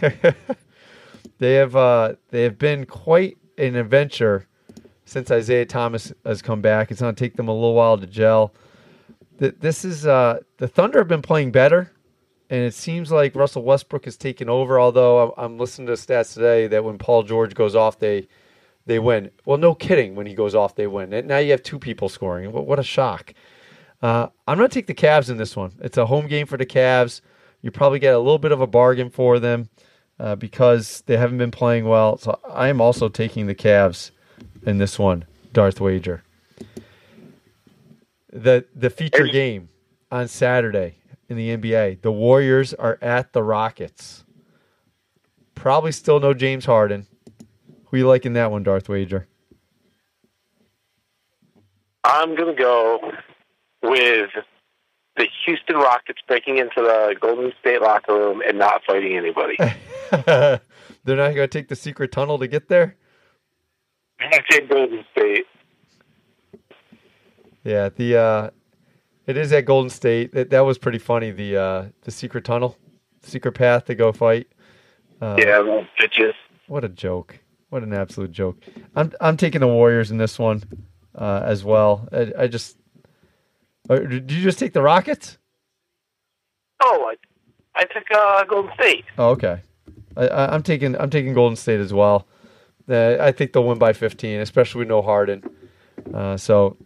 they 1.38 1.56
have 1.56 1.76
uh, 1.76 2.14
they 2.30 2.44
have 2.44 2.58
been 2.58 2.86
quite 2.86 3.36
an 3.58 3.76
adventure 3.76 4.46
since 5.04 5.30
Isaiah 5.30 5.66
Thomas 5.66 6.10
has 6.24 6.40
come 6.40 6.62
back. 6.62 6.90
It's 6.90 7.02
going 7.02 7.14
to 7.14 7.18
take 7.22 7.36
them 7.36 7.48
a 7.48 7.52
little 7.52 7.74
while 7.74 7.98
to 7.98 8.06
gel. 8.06 8.54
This 9.38 9.84
is 9.84 10.06
uh, 10.06 10.40
the 10.56 10.68
Thunder 10.68 10.98
have 10.98 11.08
been 11.08 11.22
playing 11.22 11.50
better, 11.50 11.92
and 12.48 12.62
it 12.62 12.74
seems 12.74 13.12
like 13.12 13.34
Russell 13.34 13.62
Westbrook 13.62 14.06
has 14.06 14.16
taken 14.16 14.48
over. 14.48 14.80
Although 14.80 15.34
I'm 15.36 15.58
listening 15.58 15.88
to 15.88 15.92
stats 15.92 16.32
today 16.32 16.66
that 16.68 16.84
when 16.84 16.96
Paul 16.96 17.22
George 17.22 17.54
goes 17.54 17.74
off, 17.74 17.98
they 17.98 18.28
they 18.86 18.98
win. 18.98 19.30
Well, 19.44 19.58
no 19.58 19.74
kidding. 19.74 20.14
When 20.14 20.26
he 20.26 20.34
goes 20.34 20.54
off, 20.54 20.74
they 20.74 20.86
win. 20.86 21.12
And 21.12 21.28
now 21.28 21.38
you 21.38 21.50
have 21.50 21.62
two 21.62 21.78
people 21.78 22.08
scoring. 22.08 22.50
What, 22.50 22.66
what 22.66 22.78
a 22.78 22.82
shock! 22.82 23.34
Uh, 24.00 24.28
I'm 24.46 24.56
going 24.56 24.68
to 24.70 24.74
take 24.74 24.86
the 24.86 24.94
Cavs 24.94 25.28
in 25.28 25.36
this 25.36 25.54
one. 25.54 25.72
It's 25.80 25.98
a 25.98 26.06
home 26.06 26.28
game 26.28 26.46
for 26.46 26.56
the 26.56 26.66
Cavs. 26.66 27.20
You 27.60 27.70
probably 27.70 27.98
get 27.98 28.14
a 28.14 28.18
little 28.18 28.38
bit 28.38 28.52
of 28.52 28.60
a 28.60 28.66
bargain 28.66 29.10
for 29.10 29.38
them 29.38 29.68
uh, 30.18 30.36
because 30.36 31.02
they 31.06 31.16
haven't 31.16 31.38
been 31.38 31.50
playing 31.50 31.86
well. 31.86 32.16
So 32.16 32.38
I 32.48 32.68
am 32.68 32.80
also 32.80 33.08
taking 33.08 33.46
the 33.46 33.54
Cavs 33.54 34.12
in 34.64 34.78
this 34.78 34.98
one, 34.98 35.24
Darth 35.52 35.80
Wager. 35.80 36.22
The 38.36 38.66
the 38.74 38.90
feature 38.90 39.26
game 39.26 39.70
on 40.10 40.28
Saturday 40.28 40.96
in 41.28 41.36
the 41.36 41.56
NBA, 41.56 42.02
the 42.02 42.12
Warriors 42.12 42.74
are 42.74 42.98
at 43.00 43.32
the 43.32 43.42
Rockets. 43.42 44.24
Probably 45.54 45.90
still 45.92 46.20
no 46.20 46.34
James 46.34 46.66
Harden. 46.66 47.06
Who 47.86 47.96
you 47.96 48.06
liking 48.06 48.34
that 48.34 48.50
one, 48.50 48.62
Darth 48.62 48.88
Wager? 48.88 49.26
I'm 52.04 52.36
gonna 52.36 52.54
go 52.54 53.12
with 53.82 54.30
the 55.16 55.26
Houston 55.46 55.76
Rockets 55.76 56.20
breaking 56.28 56.58
into 56.58 56.82
the 56.82 57.16
Golden 57.20 57.52
State 57.60 57.80
locker 57.80 58.14
room 58.14 58.42
and 58.46 58.58
not 58.58 58.82
fighting 58.86 59.16
anybody. 59.16 59.56
They're 60.10 61.16
not 61.16 61.34
going 61.34 61.36
to 61.36 61.48
take 61.48 61.68
the 61.68 61.76
secret 61.76 62.12
tunnel 62.12 62.38
to 62.38 62.46
get 62.46 62.68
there. 62.68 62.96
I 64.20 64.40
say 64.50 64.66
Golden 64.66 65.04
State. 65.12 65.46
Yeah, 67.66 67.88
the 67.88 68.16
uh, 68.16 68.50
it 69.26 69.36
is 69.36 69.52
at 69.52 69.64
Golden 69.64 69.90
State. 69.90 70.32
That, 70.32 70.50
that 70.50 70.60
was 70.60 70.78
pretty 70.78 70.98
funny. 70.98 71.32
The 71.32 71.56
uh, 71.56 71.84
the 72.02 72.12
secret 72.12 72.44
tunnel, 72.44 72.78
secret 73.22 73.52
path 73.52 73.86
to 73.86 73.96
go 73.96 74.12
fight. 74.12 74.46
Uh, 75.20 75.34
yeah, 75.36 75.58
well, 75.58 75.84
bitches. 76.00 76.34
What 76.68 76.84
a 76.84 76.88
joke! 76.88 77.40
What 77.70 77.82
an 77.82 77.92
absolute 77.92 78.30
joke. 78.30 78.62
I'm 78.94 79.12
I'm 79.20 79.36
taking 79.36 79.62
the 79.62 79.66
Warriors 79.66 80.12
in 80.12 80.18
this 80.18 80.38
one 80.38 80.62
uh, 81.16 81.42
as 81.44 81.64
well. 81.64 82.08
I, 82.12 82.32
I 82.38 82.46
just 82.46 82.76
uh, 83.90 83.98
did 83.98 84.30
you 84.30 84.42
just 84.44 84.60
take 84.60 84.72
the 84.72 84.82
Rockets? 84.82 85.36
Oh, 86.84 87.10
I, 87.10 87.80
I 87.80 87.84
took 87.86 88.04
uh, 88.14 88.44
Golden 88.44 88.72
State. 88.74 89.06
Oh, 89.18 89.30
okay. 89.30 89.60
I, 90.16 90.54
am 90.54 90.62
taking 90.62 90.96
I'm 90.96 91.10
taking 91.10 91.34
Golden 91.34 91.56
State 91.56 91.80
as 91.80 91.92
well. 91.92 92.28
Uh, 92.88 93.16
I 93.18 93.32
think 93.32 93.52
they'll 93.52 93.66
win 93.66 93.78
by 93.78 93.92
15, 93.92 94.38
especially 94.38 94.78
with 94.80 94.88
no 94.88 95.02
Harden. 95.02 95.42
Uh, 96.14 96.36
so 96.36 96.76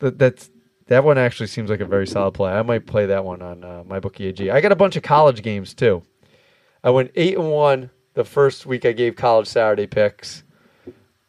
th- 0.00 0.14
that's 0.16 0.50
that 0.86 1.04
one 1.04 1.18
actually 1.18 1.48
seems 1.48 1.68
like 1.70 1.80
a 1.80 1.84
very 1.84 2.06
solid 2.06 2.32
play. 2.32 2.50
I 2.50 2.62
might 2.62 2.86
play 2.86 3.06
that 3.06 3.24
one 3.24 3.42
on 3.42 3.62
uh, 3.62 3.84
my 3.86 4.00
bookie 4.00 4.26
AG. 4.26 4.50
I 4.50 4.60
got 4.60 4.72
a 4.72 4.76
bunch 4.76 4.96
of 4.96 5.02
college 5.02 5.42
games 5.42 5.74
too. 5.74 6.02
I 6.82 6.90
went 6.90 7.10
eight 7.14 7.36
and 7.36 7.50
one 7.50 7.90
the 8.14 8.24
first 8.24 8.66
week 8.66 8.84
I 8.84 8.92
gave 8.92 9.16
college 9.16 9.46
Saturday 9.46 9.86
picks, 9.86 10.42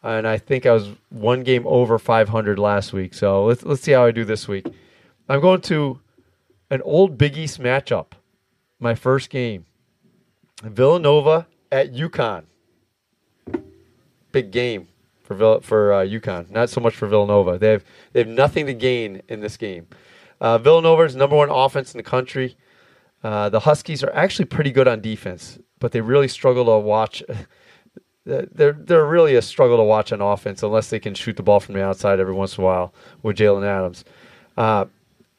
and 0.02 0.26
I 0.26 0.38
think 0.38 0.66
I 0.66 0.72
was 0.72 0.90
one 1.10 1.42
game 1.42 1.66
over 1.66 1.98
500 1.98 2.58
last 2.58 2.92
week. 2.92 3.14
So 3.14 3.44
let's 3.44 3.62
let's 3.62 3.82
see 3.82 3.92
how 3.92 4.04
I 4.04 4.10
do 4.10 4.24
this 4.24 4.48
week. 4.48 4.66
I'm 5.28 5.40
going 5.40 5.60
to 5.62 6.00
an 6.70 6.82
old 6.82 7.18
Big 7.18 7.36
East 7.36 7.60
matchup. 7.60 8.12
My 8.78 8.94
first 8.94 9.28
game, 9.28 9.66
Villanova 10.62 11.46
at 11.70 11.92
UConn 11.92 12.44
big 14.32 14.50
game 14.50 14.88
for 15.30 15.36
Vill- 15.36 15.60
for 15.60 15.92
uh, 15.92 16.04
UConn. 16.04 16.50
Not 16.50 16.70
so 16.70 16.80
much 16.80 16.96
for 16.96 17.06
Villanova. 17.06 17.56
They 17.56 17.70
have 17.70 17.84
they 18.12 18.18
have 18.18 18.28
nothing 18.28 18.66
to 18.66 18.74
gain 18.74 19.22
in 19.28 19.38
this 19.38 19.56
game. 19.56 19.86
Uh, 20.40 20.58
Villanova 20.58 21.04
is 21.04 21.14
number 21.14 21.36
one 21.36 21.50
offense 21.50 21.94
in 21.94 21.98
the 21.98 22.02
country. 22.02 22.56
Uh, 23.22 23.48
the 23.48 23.60
Huskies 23.60 24.02
are 24.02 24.12
actually 24.12 24.46
pretty 24.46 24.72
good 24.72 24.88
on 24.88 25.00
defense, 25.00 25.60
but 25.78 25.92
they 25.92 26.00
really 26.00 26.26
struggle 26.26 26.64
to 26.64 26.78
watch. 26.78 27.22
They're 28.24 28.72
they're 28.72 29.06
really 29.06 29.34
a 29.34 29.42
struggle 29.42 29.78
to 29.78 29.82
watch 29.82 30.12
on 30.12 30.20
offense 30.20 30.62
unless 30.62 30.90
they 30.90 31.00
can 31.00 31.14
shoot 31.14 31.36
the 31.36 31.42
ball 31.42 31.58
from 31.58 31.74
the 31.74 31.82
outside 31.82 32.20
every 32.20 32.34
once 32.34 32.58
in 32.58 32.62
a 32.62 32.66
while 32.66 32.94
with 33.22 33.38
Jalen 33.38 33.64
Adams. 33.64 34.04
Uh, 34.58 34.84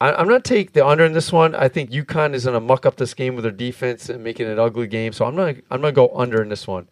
I, 0.00 0.20
am 0.20 0.28
not 0.28 0.42
take 0.42 0.72
the 0.72 0.84
under 0.84 1.04
in 1.04 1.12
this 1.12 1.32
one. 1.32 1.54
I 1.54 1.68
think 1.68 1.90
UConn 1.90 2.34
is 2.34 2.44
going 2.44 2.54
to 2.54 2.60
muck 2.60 2.84
up 2.84 2.96
this 2.96 3.14
game 3.14 3.34
with 3.34 3.44
their 3.44 3.52
defense 3.52 4.08
and 4.08 4.22
making 4.24 4.46
it 4.46 4.52
an 4.52 4.58
ugly 4.58 4.88
game. 4.88 5.12
So 5.12 5.24
I'm 5.24 5.36
not 5.36 5.54
I'm 5.70 5.80
going 5.80 5.92
to 5.94 5.96
go 5.96 6.10
under 6.14 6.42
in 6.42 6.48
this 6.48 6.66
one. 6.66 6.88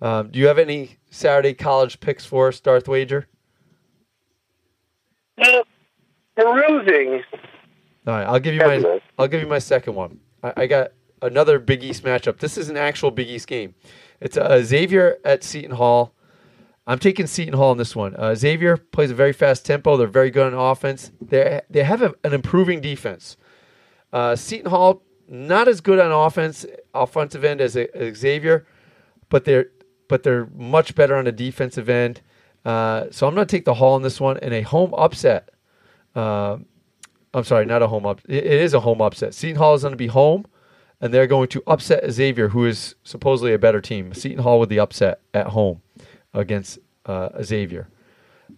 Um, 0.00 0.30
do 0.30 0.38
you 0.38 0.46
have 0.48 0.58
any 0.58 0.98
Saturday 1.10 1.54
college 1.54 2.00
picks 2.00 2.24
for 2.24 2.48
us, 2.48 2.60
Darth 2.60 2.88
Wager? 2.88 3.28
Uh, 5.38 5.62
perusing. 6.36 7.22
All 8.06 8.14
right, 8.14 8.24
I'll 8.24 8.40
give 8.40 8.54
you 8.54 8.60
my 8.60 9.00
I'll 9.18 9.28
give 9.28 9.40
you 9.40 9.46
my 9.46 9.58
second 9.58 9.94
one. 9.94 10.20
I, 10.42 10.52
I, 10.56 10.66
got 10.66 10.92
another 11.22 11.58
Big 11.58 11.82
East 11.82 12.04
matchup. 12.04 12.38
This 12.38 12.58
is 12.58 12.68
an 12.68 12.76
actual 12.76 13.10
Big 13.10 13.28
East 13.28 13.46
game. 13.46 13.74
It's 14.20 14.36
uh, 14.36 14.62
Xavier 14.62 15.18
at 15.24 15.42
Seton 15.42 15.72
Hall. 15.72 16.14
I'm 16.86 16.98
taking 16.98 17.26
Seton 17.26 17.54
Hall 17.54 17.72
in 17.72 17.78
this 17.78 17.96
one. 17.96 18.14
Uh, 18.14 18.34
Xavier 18.34 18.76
plays 18.76 19.10
a 19.10 19.14
very 19.14 19.32
fast 19.32 19.64
tempo. 19.64 19.96
They're 19.96 20.06
very 20.06 20.30
good 20.30 20.52
on 20.52 20.58
offense. 20.58 21.12
They 21.20 21.62
they 21.70 21.82
have 21.82 22.02
a, 22.02 22.14
an 22.24 22.34
improving 22.34 22.80
defense. 22.80 23.36
Uh, 24.12 24.36
Seton 24.36 24.70
Hall 24.70 25.02
not 25.26 25.66
as 25.66 25.80
good 25.80 25.98
on 25.98 26.12
offense. 26.12 26.66
offensive 26.92 27.42
end 27.42 27.60
as, 27.62 27.76
a, 27.76 27.94
as 27.96 28.18
Xavier, 28.18 28.66
but 29.30 29.44
they're 29.44 29.70
but 30.08 30.22
they're 30.22 30.46
much 30.54 30.94
better 30.94 31.16
on 31.16 31.24
the 31.24 31.32
defensive 31.32 31.88
end. 31.88 32.20
Uh, 32.64 33.06
so 33.10 33.26
I'm 33.26 33.34
going 33.34 33.46
to 33.46 33.50
take 33.50 33.64
the 33.64 33.74
Hall 33.74 33.96
in 33.96 34.02
this 34.02 34.20
one 34.20 34.38
in 34.38 34.52
a 34.52 34.62
home 34.62 34.94
upset. 34.94 35.50
Uh, 36.14 36.58
I'm 37.34 37.44
sorry, 37.44 37.66
not 37.66 37.82
a 37.82 37.88
home 37.88 38.06
up. 38.06 38.20
It, 38.28 38.44
is 38.44 38.74
a 38.74 38.80
home 38.80 39.00
upset. 39.00 39.34
Seton 39.34 39.56
Hall 39.56 39.74
is 39.74 39.82
going 39.82 39.92
to 39.92 39.96
be 39.96 40.06
home, 40.06 40.46
and 41.00 41.12
they're 41.12 41.26
going 41.26 41.48
to 41.48 41.62
upset 41.66 42.08
Xavier, 42.10 42.48
who 42.48 42.64
is 42.64 42.94
supposedly 43.02 43.52
a 43.52 43.58
better 43.58 43.80
team. 43.80 44.14
Seton 44.14 44.38
Hall 44.38 44.60
with 44.60 44.68
the 44.68 44.78
upset 44.78 45.20
at 45.34 45.48
home 45.48 45.82
against 46.32 46.78
uh, 47.06 47.30
Xavier, 47.42 47.88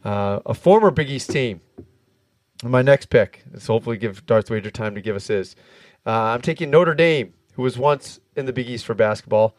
uh, 0.05 0.41
a 0.45 0.55
former 0.55 0.91
Big 0.91 1.11
East 1.11 1.31
team. 1.31 1.61
My 2.63 2.83
next 2.83 3.07
pick. 3.07 3.45
So 3.59 3.75
hopefully 3.75 3.99
give 3.99 4.25
Darth 4.27 4.51
Wager 4.51 4.71
time 4.71 4.95
to 4.95 5.01
give 5.01 5.17
us 5.17 5.27
his. 5.27 5.57
Uh, 6.07 6.11
I'm 6.11 6.43
taking 6.43 6.71
Notre 6.71 6.95
Dame, 6.95 7.35
who 7.55 7.63
was 7.63 7.77
once 7.77 8.21
in 8.35 8.47
the 8.47 8.53
Big 8.53 8.69
East 8.69 8.85
for 8.87 8.95
basketball, 8.95 9.57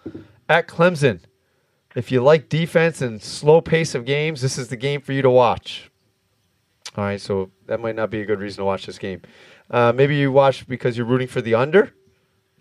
at 0.47 0.67
Clemson. 0.67 1.19
If 1.97 2.11
you 2.11 2.21
like 2.21 2.47
defense 2.47 3.01
and 3.01 3.19
slow 3.19 3.59
pace 3.59 3.95
of 3.95 4.05
games, 4.05 4.41
this 4.41 4.59
is 4.59 4.67
the 4.67 4.77
game 4.77 5.01
for 5.01 5.13
you 5.13 5.23
to 5.23 5.31
watch. 5.31 5.89
All 6.95 7.03
right, 7.03 7.19
so 7.19 7.49
that 7.65 7.79
might 7.79 7.95
not 7.95 8.11
be 8.11 8.21
a 8.21 8.25
good 8.25 8.39
reason 8.39 8.61
to 8.61 8.65
watch 8.65 8.85
this 8.85 8.99
game. 8.99 9.23
Uh, 9.71 9.91
maybe 9.91 10.15
you 10.15 10.31
watch 10.31 10.67
because 10.67 10.95
you're 10.95 11.07
rooting 11.07 11.27
for 11.27 11.41
the 11.41 11.55
under, 11.55 11.95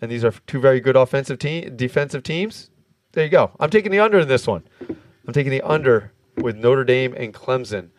and 0.01 0.09
these 0.09 0.23
are 0.23 0.31
two 0.47 0.59
very 0.59 0.79
good 0.79 0.95
offensive 0.95 1.37
team, 1.37 1.75
defensive 1.75 2.23
teams. 2.23 2.71
There 3.11 3.25
you 3.25 3.29
go. 3.29 3.51
I'm 3.59 3.69
taking 3.69 3.91
the 3.91 3.99
under 3.99 4.17
in 4.17 4.27
this 4.27 4.47
one. 4.47 4.63
I'm 4.89 5.33
taking 5.33 5.51
the 5.51 5.61
under 5.61 6.13
with 6.37 6.55
Notre 6.55 6.83
Dame 6.83 7.13
and 7.15 7.31
Clemson. 7.31 7.89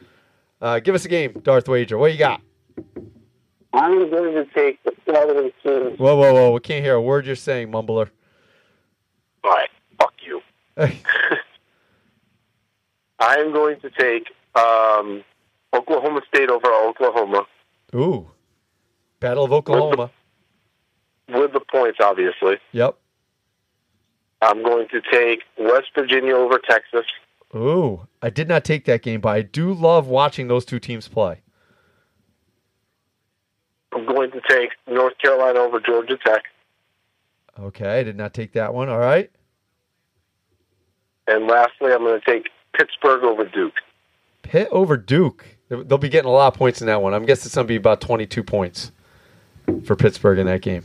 Uh, 0.60 0.80
give 0.80 0.96
us 0.96 1.04
a 1.04 1.08
game, 1.08 1.40
Darth 1.44 1.68
Wager. 1.68 1.98
What 1.98 2.10
you 2.10 2.18
got? 2.18 2.40
I'm 3.72 4.10
going 4.10 4.34
to 4.34 4.44
take 4.46 4.82
the 4.82 4.92
Southern 5.06 5.52
Kings. 5.62 6.00
Whoa, 6.00 6.16
whoa, 6.16 6.34
whoa! 6.34 6.50
We 6.50 6.58
can't 6.58 6.84
hear 6.84 6.94
a 6.94 7.00
word 7.00 7.26
you're 7.26 7.36
saying, 7.36 7.70
mumbler. 7.70 8.10
All 9.44 9.52
right, 9.52 9.70
you. 10.78 10.92
I'm 13.20 13.52
going 13.52 13.80
to 13.80 13.90
take 13.90 14.28
um, 14.54 15.24
Oklahoma 15.74 16.20
State 16.28 16.50
over 16.50 16.72
Oklahoma 16.72 17.46
Ooh, 17.94 18.30
Battle 19.20 19.44
of 19.44 19.52
Oklahoma. 19.52 20.10
with 21.28 21.52
the 21.52 21.60
points, 21.60 21.98
obviously. 22.02 22.58
Yep. 22.72 22.96
I'm 24.42 24.62
going 24.62 24.86
to 24.88 25.00
take 25.10 25.42
West 25.58 25.88
Virginia 25.94 26.34
over 26.34 26.58
Texas. 26.58 27.06
Ooh, 27.54 28.06
I 28.22 28.30
did 28.30 28.46
not 28.46 28.64
take 28.64 28.84
that 28.84 29.02
game, 29.02 29.20
but 29.20 29.30
I 29.30 29.42
do 29.42 29.72
love 29.72 30.06
watching 30.06 30.48
those 30.48 30.64
two 30.64 30.78
teams 30.78 31.08
play. 31.08 31.40
I'm 33.92 34.06
going 34.06 34.30
to 34.32 34.40
take 34.48 34.70
North 34.86 35.14
Carolina 35.18 35.60
over 35.60 35.80
Georgia 35.80 36.18
Tech. 36.24 36.42
Okay, 37.58 37.98
I 37.98 38.02
did 38.02 38.16
not 38.16 38.34
take 38.34 38.52
that 38.52 38.74
one. 38.74 38.88
All 38.88 38.98
right. 38.98 39.30
And 41.28 41.46
lastly, 41.46 41.92
I'm 41.92 41.98
going 42.00 42.20
to 42.20 42.24
take 42.26 42.48
Pittsburgh 42.76 43.22
over 43.24 43.44
Duke. 43.44 43.74
Pitt 44.42 44.68
over 44.72 44.96
Duke. 44.96 45.44
They'll 45.68 45.98
be 45.98 46.08
getting 46.08 46.28
a 46.28 46.32
lot 46.32 46.48
of 46.52 46.54
points 46.58 46.80
in 46.80 46.86
that 46.86 47.02
one. 47.02 47.12
I'm 47.12 47.26
guessing 47.26 47.48
it's 47.48 47.54
going 47.54 47.66
to 47.66 47.68
be 47.68 47.76
about 47.76 48.00
22 48.00 48.42
points 48.42 48.90
for 49.84 49.94
Pittsburgh 49.94 50.38
in 50.38 50.46
that 50.46 50.62
game. 50.62 50.84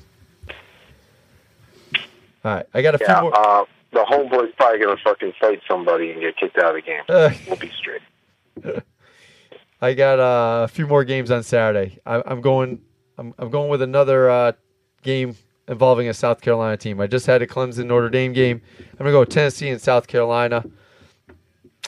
All 2.44 2.56
right, 2.56 2.66
I 2.74 2.82
got 2.82 2.96
a 2.96 2.98
Yeah, 3.02 3.14
few 3.22 3.24
more. 3.30 3.40
uh, 3.40 3.66
the 3.94 4.00
homeboy's 4.04 4.54
probably 4.58 4.80
going 4.80 4.98
to 4.98 5.04
fucking 5.04 5.34
fight 5.40 5.62
somebody 5.68 6.12
and 6.12 6.20
get 6.20 6.36
kicked 6.36 6.58
out 6.58 6.76
of 6.76 6.76
the 6.76 6.82
game. 6.82 7.02
Uh, 7.08 7.30
We'll 7.48 7.56
be 7.56 7.72
straight. 7.72 8.02
I 9.82 9.94
got 9.94 10.20
uh, 10.20 10.64
a 10.66 10.68
few 10.68 10.88
more 10.88 11.04
games 11.06 11.32
on 11.32 11.44
Saturday. 11.44 12.00
I, 12.06 12.22
I'm 12.26 12.42
going. 12.42 12.82
I'm, 13.18 13.34
I'm 13.38 13.50
going 13.50 13.70
with 13.70 13.82
another 13.82 14.30
uh, 14.30 14.52
game 15.04 15.36
involving 15.68 16.10
a 16.10 16.14
South 16.14 16.42
Carolina 16.42 16.78
team. 16.78 17.00
I 17.00 17.08
just 17.08 17.26
had 17.26 17.42
a 17.42 17.48
Clemson 17.48 17.86
Notre 17.86 18.10
Dame 18.10 18.34
game. 18.34 18.62
I'm 18.80 18.98
gonna 18.98 19.12
go 19.12 19.22
with 19.22 19.30
Tennessee 19.30 19.70
and 19.70 19.82
South 19.82 20.08
Carolina. 20.08 20.64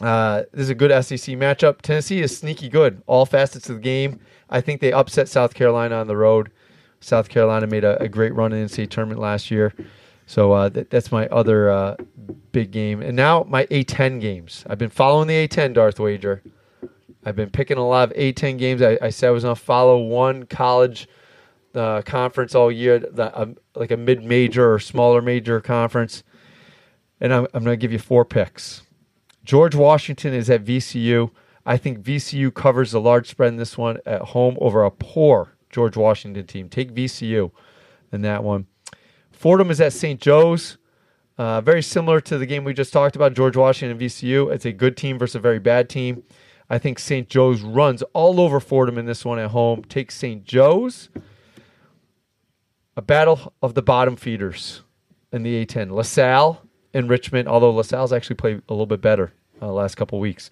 Uh, 0.01 0.43
this 0.51 0.63
is 0.63 0.69
a 0.69 0.75
good 0.75 0.91
SEC 1.03 1.35
matchup. 1.35 1.81
Tennessee 1.81 2.21
is 2.21 2.37
sneaky 2.37 2.69
good, 2.69 3.01
all 3.07 3.25
facets 3.25 3.69
of 3.69 3.77
the 3.77 3.81
game. 3.81 4.19
I 4.49 4.61
think 4.61 4.81
they 4.81 4.91
upset 4.91 5.29
South 5.29 5.53
Carolina 5.53 5.95
on 5.95 6.07
the 6.07 6.17
road. 6.17 6.51
South 6.99 7.29
Carolina 7.29 7.67
made 7.67 7.83
a, 7.83 8.01
a 8.01 8.07
great 8.07 8.33
run 8.33 8.51
in 8.51 8.65
the 8.65 8.67
NCAA 8.67 8.89
tournament 8.89 9.19
last 9.19 9.51
year. 9.51 9.73
So 10.27 10.51
uh, 10.53 10.69
that, 10.69 10.89
that's 10.89 11.11
my 11.11 11.27
other 11.27 11.69
uh, 11.69 11.95
big 12.51 12.71
game. 12.71 13.01
And 13.01 13.15
now 13.15 13.45
my 13.47 13.65
A10 13.67 14.19
games. 14.19 14.65
I've 14.67 14.77
been 14.77 14.89
following 14.89 15.27
the 15.27 15.47
A10, 15.47 15.73
Darth 15.73 15.99
Wager. 15.99 16.41
I've 17.23 17.35
been 17.35 17.49
picking 17.49 17.77
a 17.77 17.87
lot 17.87 18.11
of 18.11 18.17
A10 18.17 18.57
games. 18.57 18.81
I, 18.81 18.97
I 19.01 19.09
said 19.09 19.27
I 19.27 19.31
was 19.31 19.43
going 19.43 19.55
to 19.55 19.61
follow 19.61 19.99
one 19.99 20.45
college 20.45 21.07
uh, 21.75 22.01
conference 22.03 22.55
all 22.55 22.71
year, 22.71 22.99
the, 22.99 23.37
um, 23.39 23.57
like 23.75 23.91
a 23.91 23.97
mid 23.97 24.23
major 24.23 24.73
or 24.73 24.79
smaller 24.79 25.21
major 25.21 25.59
conference. 25.61 26.23
And 27.19 27.33
I'm, 27.33 27.47
I'm 27.53 27.63
going 27.63 27.77
to 27.77 27.81
give 27.81 27.91
you 27.91 27.99
four 27.99 28.25
picks. 28.25 28.83
George 29.43 29.75
Washington 29.75 30.33
is 30.33 30.49
at 30.49 30.65
VCU. 30.65 31.31
I 31.65 31.77
think 31.77 32.01
VCU 32.01 32.53
covers 32.53 32.91
the 32.91 33.01
large 33.01 33.29
spread 33.29 33.49
in 33.49 33.57
this 33.57 33.77
one 33.77 33.97
at 34.05 34.21
home 34.21 34.57
over 34.59 34.83
a 34.83 34.91
poor 34.91 35.55
George 35.69 35.97
Washington 35.97 36.45
team. 36.45 36.69
Take 36.69 36.93
VCU 36.93 37.51
in 38.11 38.21
that 38.21 38.43
one. 38.43 38.67
Fordham 39.31 39.69
is 39.69 39.81
at 39.81 39.93
St. 39.93 40.19
Joe's. 40.19 40.77
Uh, 41.37 41.59
very 41.59 41.81
similar 41.81 42.21
to 42.21 42.37
the 42.37 42.45
game 42.45 42.63
we 42.63 42.73
just 42.73 42.93
talked 42.93 43.15
about, 43.15 43.33
George 43.33 43.57
Washington 43.57 43.97
and 43.97 43.99
VCU. 43.99 44.53
It's 44.53 44.65
a 44.65 44.71
good 44.71 44.95
team 44.95 45.19
versus 45.19 45.35
a 45.35 45.39
very 45.39 45.59
bad 45.59 45.89
team. 45.89 46.23
I 46.69 46.79
think 46.79 46.97
St. 46.97 47.29
Joe's 47.29 47.61
runs 47.61 48.01
all 48.13 48.39
over 48.39 48.59
Fordham 48.59 48.97
in 48.97 49.05
this 49.05 49.25
one 49.25 49.37
at 49.37 49.51
home. 49.51 49.83
Take 49.83 50.11
St. 50.11 50.43
Joe's. 50.43 51.09
A 52.97 53.01
battle 53.01 53.53
of 53.61 53.73
the 53.73 53.81
bottom 53.81 54.15
feeders 54.15 54.81
in 55.31 55.43
the 55.43 55.65
A10. 55.65 55.91
LaSalle 55.91 56.61
and 56.93 57.09
Richmond, 57.09 57.47
although 57.47 57.71
LaSalle's 57.71 58.13
actually 58.13 58.37
played 58.37 58.61
a 58.69 58.73
little 58.73 58.85
bit 58.85 59.01
better 59.01 59.33
uh, 59.61 59.71
last 59.71 59.95
couple 59.95 60.19
weeks. 60.19 60.49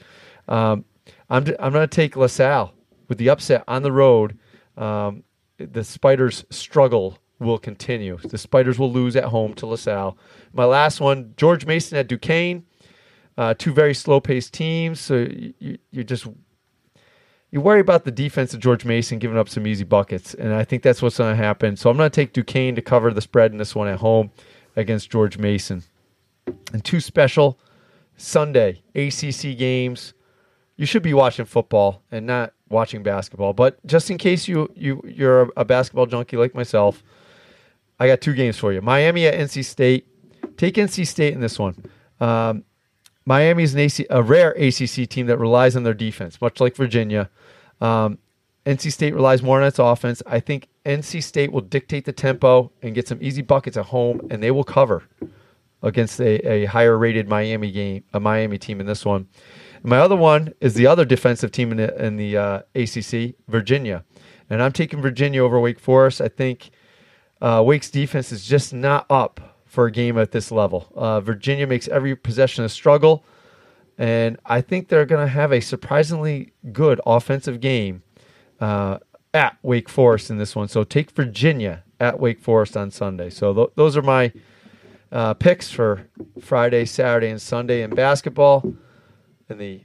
Um, 0.48 0.86
I'm, 1.30 1.46
I'm 1.60 1.72
going 1.72 1.88
to 1.88 1.96
take 1.96 2.16
LaSalle 2.16 2.74
with 3.08 3.18
the 3.18 3.30
upset 3.30 3.64
on 3.68 3.84
the 3.84 3.92
road. 3.92 4.38
Um, 4.78 5.24
the 5.58 5.84
Spiders' 5.84 6.46
struggle 6.50 7.18
will 7.40 7.58
continue. 7.58 8.18
The 8.18 8.38
Spiders 8.38 8.78
will 8.78 8.92
lose 8.92 9.16
at 9.16 9.26
home 9.26 9.54
to 9.56 9.66
LaSalle. 9.66 10.18
My 10.52 10.66
last 10.66 11.00
one, 11.00 11.34
George 11.38 11.66
Mason 11.66 11.98
at 11.98 12.08
Duquesne. 12.08 12.66
Uh, 13.38 13.54
two 13.58 13.74
very 13.74 13.96
slow-paced 13.96 14.54
teams, 14.54 15.00
so 15.00 15.26
you, 15.60 15.80
you 15.90 16.04
just 16.04 16.28
you 17.54 17.62
worry 17.62 17.80
about 17.80 18.04
the 18.04 18.12
defense 18.12 18.56
of 18.56 18.60
George 18.60 18.84
Mason 18.84 19.20
giving 19.20 19.38
up 19.38 19.48
some 19.48 19.68
easy 19.68 19.84
buckets, 19.84 20.34
and 20.34 20.56
I 20.56 20.63
think 20.63 20.82
that's 20.82 21.04
what's 21.04 21.20
going 21.20 21.38
to 21.38 21.44
happen. 21.44 21.78
So 21.78 21.88
I'm 21.92 21.98
going 21.98 22.10
to 22.10 22.16
take 22.16 22.34
Duquesne 22.34 22.74
to 22.74 22.82
cover 22.82 23.13
the 23.13 23.22
spread 23.22 23.52
in 23.52 23.60
this 23.60 23.76
one 23.76 23.88
at 23.88 24.00
home 24.00 24.32
against 24.76 25.12
George 25.12 25.38
Mason. 25.38 25.84
And 26.74 26.84
two 26.84 27.00
special 27.00 27.60
Sunday 28.18 28.82
ACC 28.96 29.56
games. 29.56 30.16
You 30.78 30.88
should 30.88 31.04
be 31.04 31.13
watching 31.13 31.46
football 31.46 32.02
and 32.12 32.26
not 32.26 32.54
watching 32.70 33.04
basketball, 33.04 33.54
but 33.54 33.86
just 33.86 34.10
in 34.10 34.18
case 34.18 34.48
you 34.48 34.68
you 34.76 35.00
you're 35.06 35.52
a 35.56 35.63
basketball 35.63 36.08
junkie 36.08 36.38
like 36.38 36.56
myself, 36.56 37.04
I 38.00 38.08
got 38.08 38.20
two 38.20 38.34
games 38.34 38.58
for 38.58 38.74
you. 38.74 38.82
Miami 38.82 39.28
at 39.28 39.36
NC 39.36 39.63
State. 39.63 40.08
Take 40.58 40.74
NC 40.74 41.06
State 41.06 41.36
in 41.36 41.39
this 41.39 41.60
one. 41.60 41.76
Um, 42.20 42.66
Miami 43.26 43.62
is 43.62 43.76
AC, 43.76 44.08
a 44.10 44.24
rare 44.24 44.52
ACC 44.54 45.08
team 45.08 45.28
that 45.28 45.38
relies 45.38 45.76
on 45.76 45.84
their 45.84 45.94
defense, 45.94 46.42
much 46.42 46.60
like 46.60 46.76
Virginia. 46.76 47.30
Um, 47.84 48.17
NC 48.65 48.93
State 48.93 49.13
relies 49.13 49.43
more 49.43 49.60
on 49.62 49.67
its 49.67 49.78
offense. 49.78 50.24
I 50.26 50.39
think 50.39 50.69
NC 50.86 51.22
State 51.22 51.52
will 51.52 51.62
dictate 51.62 52.06
the 52.06 52.13
tempo 52.13 52.72
and 52.82 52.96
get 52.96 53.08
some 53.08 53.19
easy 53.22 53.41
buckets 53.41 53.76
at 53.76 53.86
home, 53.86 54.26
and 54.32 54.41
they 54.41 54.52
will 54.52 54.63
cover 54.63 55.04
against 55.82 56.22
a, 56.22 56.39
a 56.50 56.65
higher 56.65 56.98
rated 56.98 57.28
Miami 57.28 57.72
game, 57.72 58.06
a 58.13 58.19
Miami 58.19 58.58
team 58.58 58.80
in 58.80 58.86
this 58.86 59.04
one. 59.06 59.28
My 59.84 59.98
other 59.98 60.15
one 60.15 60.54
is 60.62 60.76
the 60.76 60.88
other 60.88 61.04
defensive 61.04 61.52
team 61.52 61.72
in 61.72 61.78
the, 61.78 62.06
in 62.06 62.15
the 62.15 62.38
uh, 62.38 62.62
ACC, 62.74 63.36
Virginia, 63.50 64.06
and 64.50 64.63
I'm 64.63 64.72
taking 64.72 65.02
Virginia 65.02 65.43
over 65.43 65.60
Wake 65.60 65.80
Forest. 65.80 66.22
I 66.22 66.30
think 66.30 66.72
uh, 67.41 67.62
Wake's 67.65 67.89
defense 67.89 68.32
is 68.32 68.46
just 68.46 68.74
not 68.74 69.06
up 69.10 69.60
for 69.65 69.88
a 69.88 69.91
game 69.91 70.17
at 70.17 70.32
this 70.32 70.52
level. 70.52 70.88
Uh, 70.96 71.19
Virginia 71.19 71.67
makes 71.67 71.89
every 71.89 72.15
possession 72.15 72.63
a 72.63 72.69
struggle, 72.69 73.26
and 73.98 74.38
I 74.46 74.62
think 74.62 74.88
they're 74.88 75.06
going 75.06 75.26
to 75.26 75.32
have 75.32 75.52
a 75.52 75.60
surprisingly 75.60 76.54
good 76.72 77.00
offensive 77.06 77.60
game 77.60 78.04
uh, 78.60 79.00
at 79.34 79.58
Wake 79.62 79.90
Forest 79.90 80.30
in 80.30 80.38
this 80.38 80.56
one. 80.56 80.68
So 80.68 80.84
take 80.84 81.12
Virginia 81.12 81.84
at 82.00 82.20
Wake 82.20 82.40
Forest 82.40 82.76
on 82.76 82.92
Sunday. 82.92 83.30
So 83.30 83.54
th- 83.54 83.70
those 83.76 83.96
are 83.96 84.02
my 84.02 84.32
uh, 85.12 85.34
picks 85.36 85.70
for 85.72 86.08
Friday, 86.40 86.86
Saturday, 86.86 87.30
and 87.30 87.42
Sunday 87.42 87.82
in 87.84 87.92
basketball. 87.92 88.74
In 89.50 89.58
the 89.58 89.82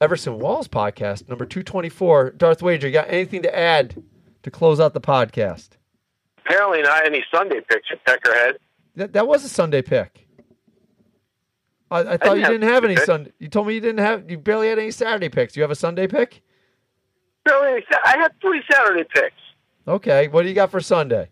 Everson 0.00 0.38
Walls 0.38 0.68
podcast, 0.68 1.28
number 1.28 1.44
224. 1.44 2.30
Darth 2.30 2.62
Wager, 2.62 2.86
you 2.86 2.92
got 2.92 3.10
anything 3.10 3.42
to 3.42 3.56
add 3.56 4.02
to 4.42 4.50
close 4.50 4.80
out 4.80 4.94
the 4.94 5.00
podcast? 5.00 5.70
Apparently, 6.38 6.80
not 6.80 7.04
any 7.04 7.24
Sunday 7.32 7.60
picks 7.68 7.88
at 7.92 8.04
Peckerhead. 8.06 8.54
That, 8.96 9.12
that 9.12 9.26
was 9.26 9.44
a 9.44 9.48
Sunday 9.48 9.82
pick. 9.82 10.19
I, 11.90 12.00
I 12.00 12.16
thought 12.16 12.36
you 12.36 12.42
have 12.42 12.52
didn't 12.52 12.68
have 12.68 12.84
any 12.84 12.96
Sunday 12.96 13.32
You 13.38 13.48
told 13.48 13.66
me 13.66 13.74
you 13.74 13.80
didn't 13.80 13.98
have. 14.04 14.30
You 14.30 14.38
barely 14.38 14.68
had 14.68 14.78
any 14.78 14.90
Saturday 14.90 15.28
picks. 15.28 15.54
Do 15.54 15.60
you 15.60 15.62
have 15.62 15.70
a 15.70 15.76
Sunday 15.76 16.06
pick? 16.06 16.42
Really, 17.46 17.84
I 18.04 18.16
had 18.18 18.32
three 18.40 18.62
Saturday 18.70 19.04
picks. 19.12 19.34
Okay. 19.88 20.28
What 20.28 20.42
do 20.42 20.48
you 20.48 20.54
got 20.54 20.70
for 20.70 20.80
Sunday? 20.80 21.28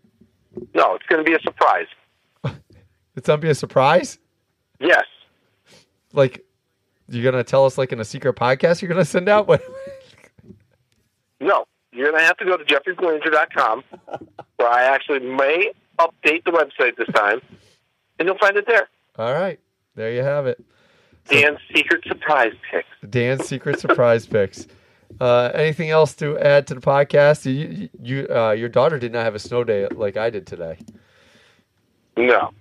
No, 0.73 0.95
it's 0.95 1.05
going 1.05 1.23
to 1.23 1.29
be 1.29 1.35
a 1.35 1.39
surprise. 1.41 1.87
It's 3.15 3.27
gonna 3.27 3.41
be 3.41 3.49
a 3.49 3.55
surprise. 3.55 4.17
Yes. 4.79 5.03
Like, 6.13 6.45
you're 7.09 7.29
gonna 7.29 7.43
tell 7.43 7.65
us 7.65 7.77
like 7.77 7.91
in 7.91 7.99
a 7.99 8.05
secret 8.05 8.37
podcast 8.37 8.81
you're 8.81 8.87
gonna 8.87 9.03
send 9.03 9.27
out? 9.27 9.47
What? 9.47 9.61
No. 11.41 11.65
You're 11.91 12.11
going 12.11 12.21
to 12.21 12.25
have 12.25 12.37
to 12.37 12.45
go 12.45 12.55
to 12.55 12.63
jeffreybelanger.com 12.63 13.83
where 14.57 14.69
I 14.69 14.83
actually 14.83 15.19
may 15.19 15.71
update 15.97 16.43
the 16.45 16.51
website 16.51 16.95
this 16.97 17.07
time, 17.15 17.41
and 18.19 18.27
you'll 18.27 18.37
find 18.37 18.55
it 18.57 18.65
there. 18.67 18.87
All 19.17 19.33
right, 19.33 19.59
there 19.99 20.13
you 20.13 20.23
have 20.23 20.47
it. 20.47 20.63
Dan's 21.27 21.59
secret 21.75 22.05
surprise 22.07 22.53
picks. 22.71 22.87
Dan's 23.09 23.45
secret 23.45 23.79
surprise 23.81 24.25
picks. 24.35 24.65
Uh, 25.19 25.51
anything 25.53 25.89
else 25.89 26.13
to 26.15 26.39
add 26.39 26.67
to 26.67 26.75
the 26.75 26.79
podcast? 26.79 27.45
You, 27.45 27.89
you, 28.01 28.27
uh, 28.33 28.51
your 28.51 28.69
daughter 28.69 28.97
did 28.97 29.11
not 29.11 29.25
have 29.25 29.35
a 29.35 29.39
snow 29.39 29.65
day 29.65 29.87
like 29.89 30.15
I 30.15 30.29
did 30.29 30.47
today. 30.47 30.77
No. 32.15 32.51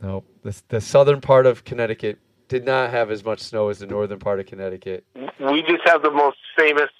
No, 0.00 0.22
the 0.42 0.56
the 0.68 0.80
southern 0.80 1.20
part 1.20 1.46
of 1.46 1.64
Connecticut 1.64 2.20
did 2.46 2.64
not 2.64 2.90
have 2.90 3.10
as 3.10 3.24
much 3.24 3.40
snow 3.40 3.68
as 3.68 3.80
the 3.80 3.86
northern 3.86 4.20
part 4.20 4.38
of 4.38 4.46
Connecticut. 4.46 5.04
We 5.40 5.62
just 5.62 5.82
have 5.86 6.02
the 6.02 6.12
most 6.12 6.38
famous 6.56 6.90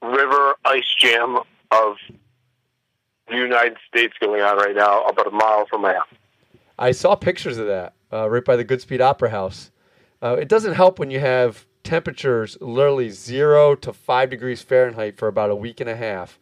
river 0.00 0.54
ice 0.64 0.94
jam 0.96 1.38
of 1.72 1.96
the 3.28 3.36
United 3.36 3.78
States 3.88 4.14
going 4.20 4.40
on 4.40 4.56
right 4.58 4.76
now, 4.76 5.02
about 5.02 5.26
a 5.26 5.32
mile 5.32 5.66
from 5.68 5.82
my 5.82 5.94
house. 5.94 6.06
I 6.78 6.92
saw 6.92 7.16
pictures 7.16 7.58
of 7.58 7.66
that 7.66 7.94
uh, 8.12 8.28
right 8.28 8.44
by 8.44 8.56
the 8.56 8.64
Goodspeed 8.64 9.00
Opera 9.00 9.30
House. 9.30 9.70
Uh, 10.22 10.36
it 10.40 10.48
doesn't 10.48 10.74
help 10.74 10.98
when 10.98 11.10
you 11.10 11.20
have 11.20 11.66
temperatures 11.84 12.58
literally 12.60 13.10
zero 13.10 13.74
to 13.76 13.92
five 13.92 14.30
degrees 14.30 14.62
Fahrenheit 14.62 15.16
for 15.16 15.28
about 15.28 15.50
a 15.50 15.54
week 15.56 15.80
and 15.80 15.88
a 15.88 15.96
half. 15.96 16.38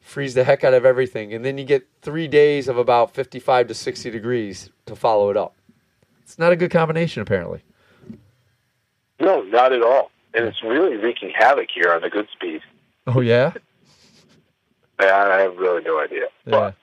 Freeze 0.00 0.34
the 0.34 0.44
heck 0.44 0.62
out 0.64 0.72
of 0.72 0.84
everything, 0.84 1.34
and 1.34 1.44
then 1.44 1.58
you 1.58 1.64
get 1.64 1.86
three 2.00 2.28
days 2.28 2.68
of 2.68 2.78
about 2.78 3.12
55 3.12 3.66
to 3.68 3.74
60 3.74 4.10
degrees 4.10 4.70
to 4.86 4.94
follow 4.94 5.30
it 5.30 5.36
up. 5.36 5.56
It's 6.22 6.38
not 6.38 6.52
a 6.52 6.56
good 6.56 6.70
combination, 6.70 7.22
apparently. 7.22 7.62
No, 9.20 9.42
not 9.42 9.72
at 9.72 9.82
all. 9.82 10.10
And 10.34 10.44
it's 10.44 10.62
really 10.62 10.96
wreaking 10.96 11.32
havoc 11.36 11.68
here 11.74 11.92
on 11.92 12.02
the 12.02 12.10
Goodspeed. 12.10 12.60
Oh 13.06 13.20
yeah, 13.20 13.52
I 14.98 15.40
have 15.40 15.56
really 15.56 15.82
no 15.82 16.00
idea. 16.00 16.26
yeah. 16.44 16.50
But 16.50 16.74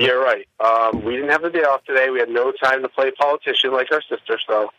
you're 0.00 0.22
right. 0.22 0.46
Um, 0.60 1.04
we 1.04 1.14
didn't 1.16 1.30
have 1.30 1.42
the 1.42 1.50
day 1.50 1.60
off 1.62 1.84
today. 1.84 2.10
We 2.10 2.18
had 2.18 2.28
no 2.28 2.52
time 2.52 2.82
to 2.82 2.88
play 2.88 3.10
politician 3.12 3.72
like 3.72 3.90
our 3.92 4.02
sister. 4.02 4.38
So, 4.48 4.70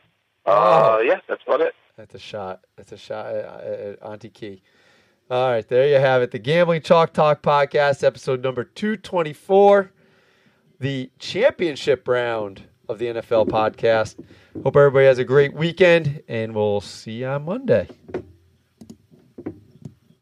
uh, 0.46 0.98
Oh. 0.98 1.00
yeah, 1.00 1.20
that's 1.28 1.42
about 1.48 1.62
it. 1.62 1.74
That's 1.98 2.14
a 2.16 2.20
shot. 2.20 2.62
That's 2.76 2.92
a 2.92 2.98
shot 2.98 3.28
at, 3.36 3.46
at 3.64 4.04
Auntie 4.04 4.30
Key. 4.30 4.62
All 5.30 5.50
right, 5.52 5.68
there 5.68 5.88
you 5.88 5.96
have 5.96 6.22
it. 6.22 6.32
The 6.32 6.40
Gambling 6.40 6.82
Chalk 6.82 7.12
Talk 7.12 7.42
podcast, 7.42 8.04
episode 8.04 8.42
number 8.44 8.64
224, 8.64 9.92
the 10.80 11.10
championship 11.20 12.08
round 12.08 12.64
of 12.88 12.98
the 13.00 13.08
NFL 13.08 13.48
podcast. 13.48 14.16
Hope 14.64 14.76
everybody 14.78 15.06
has 15.06 15.18
a 15.20 15.26
great 15.26 15.54
weekend, 15.54 16.22
and 16.30 16.56
we'll 16.56 16.80
see 16.82 17.12
you 17.14 17.28
on 17.28 17.44
Monday. 17.44 17.90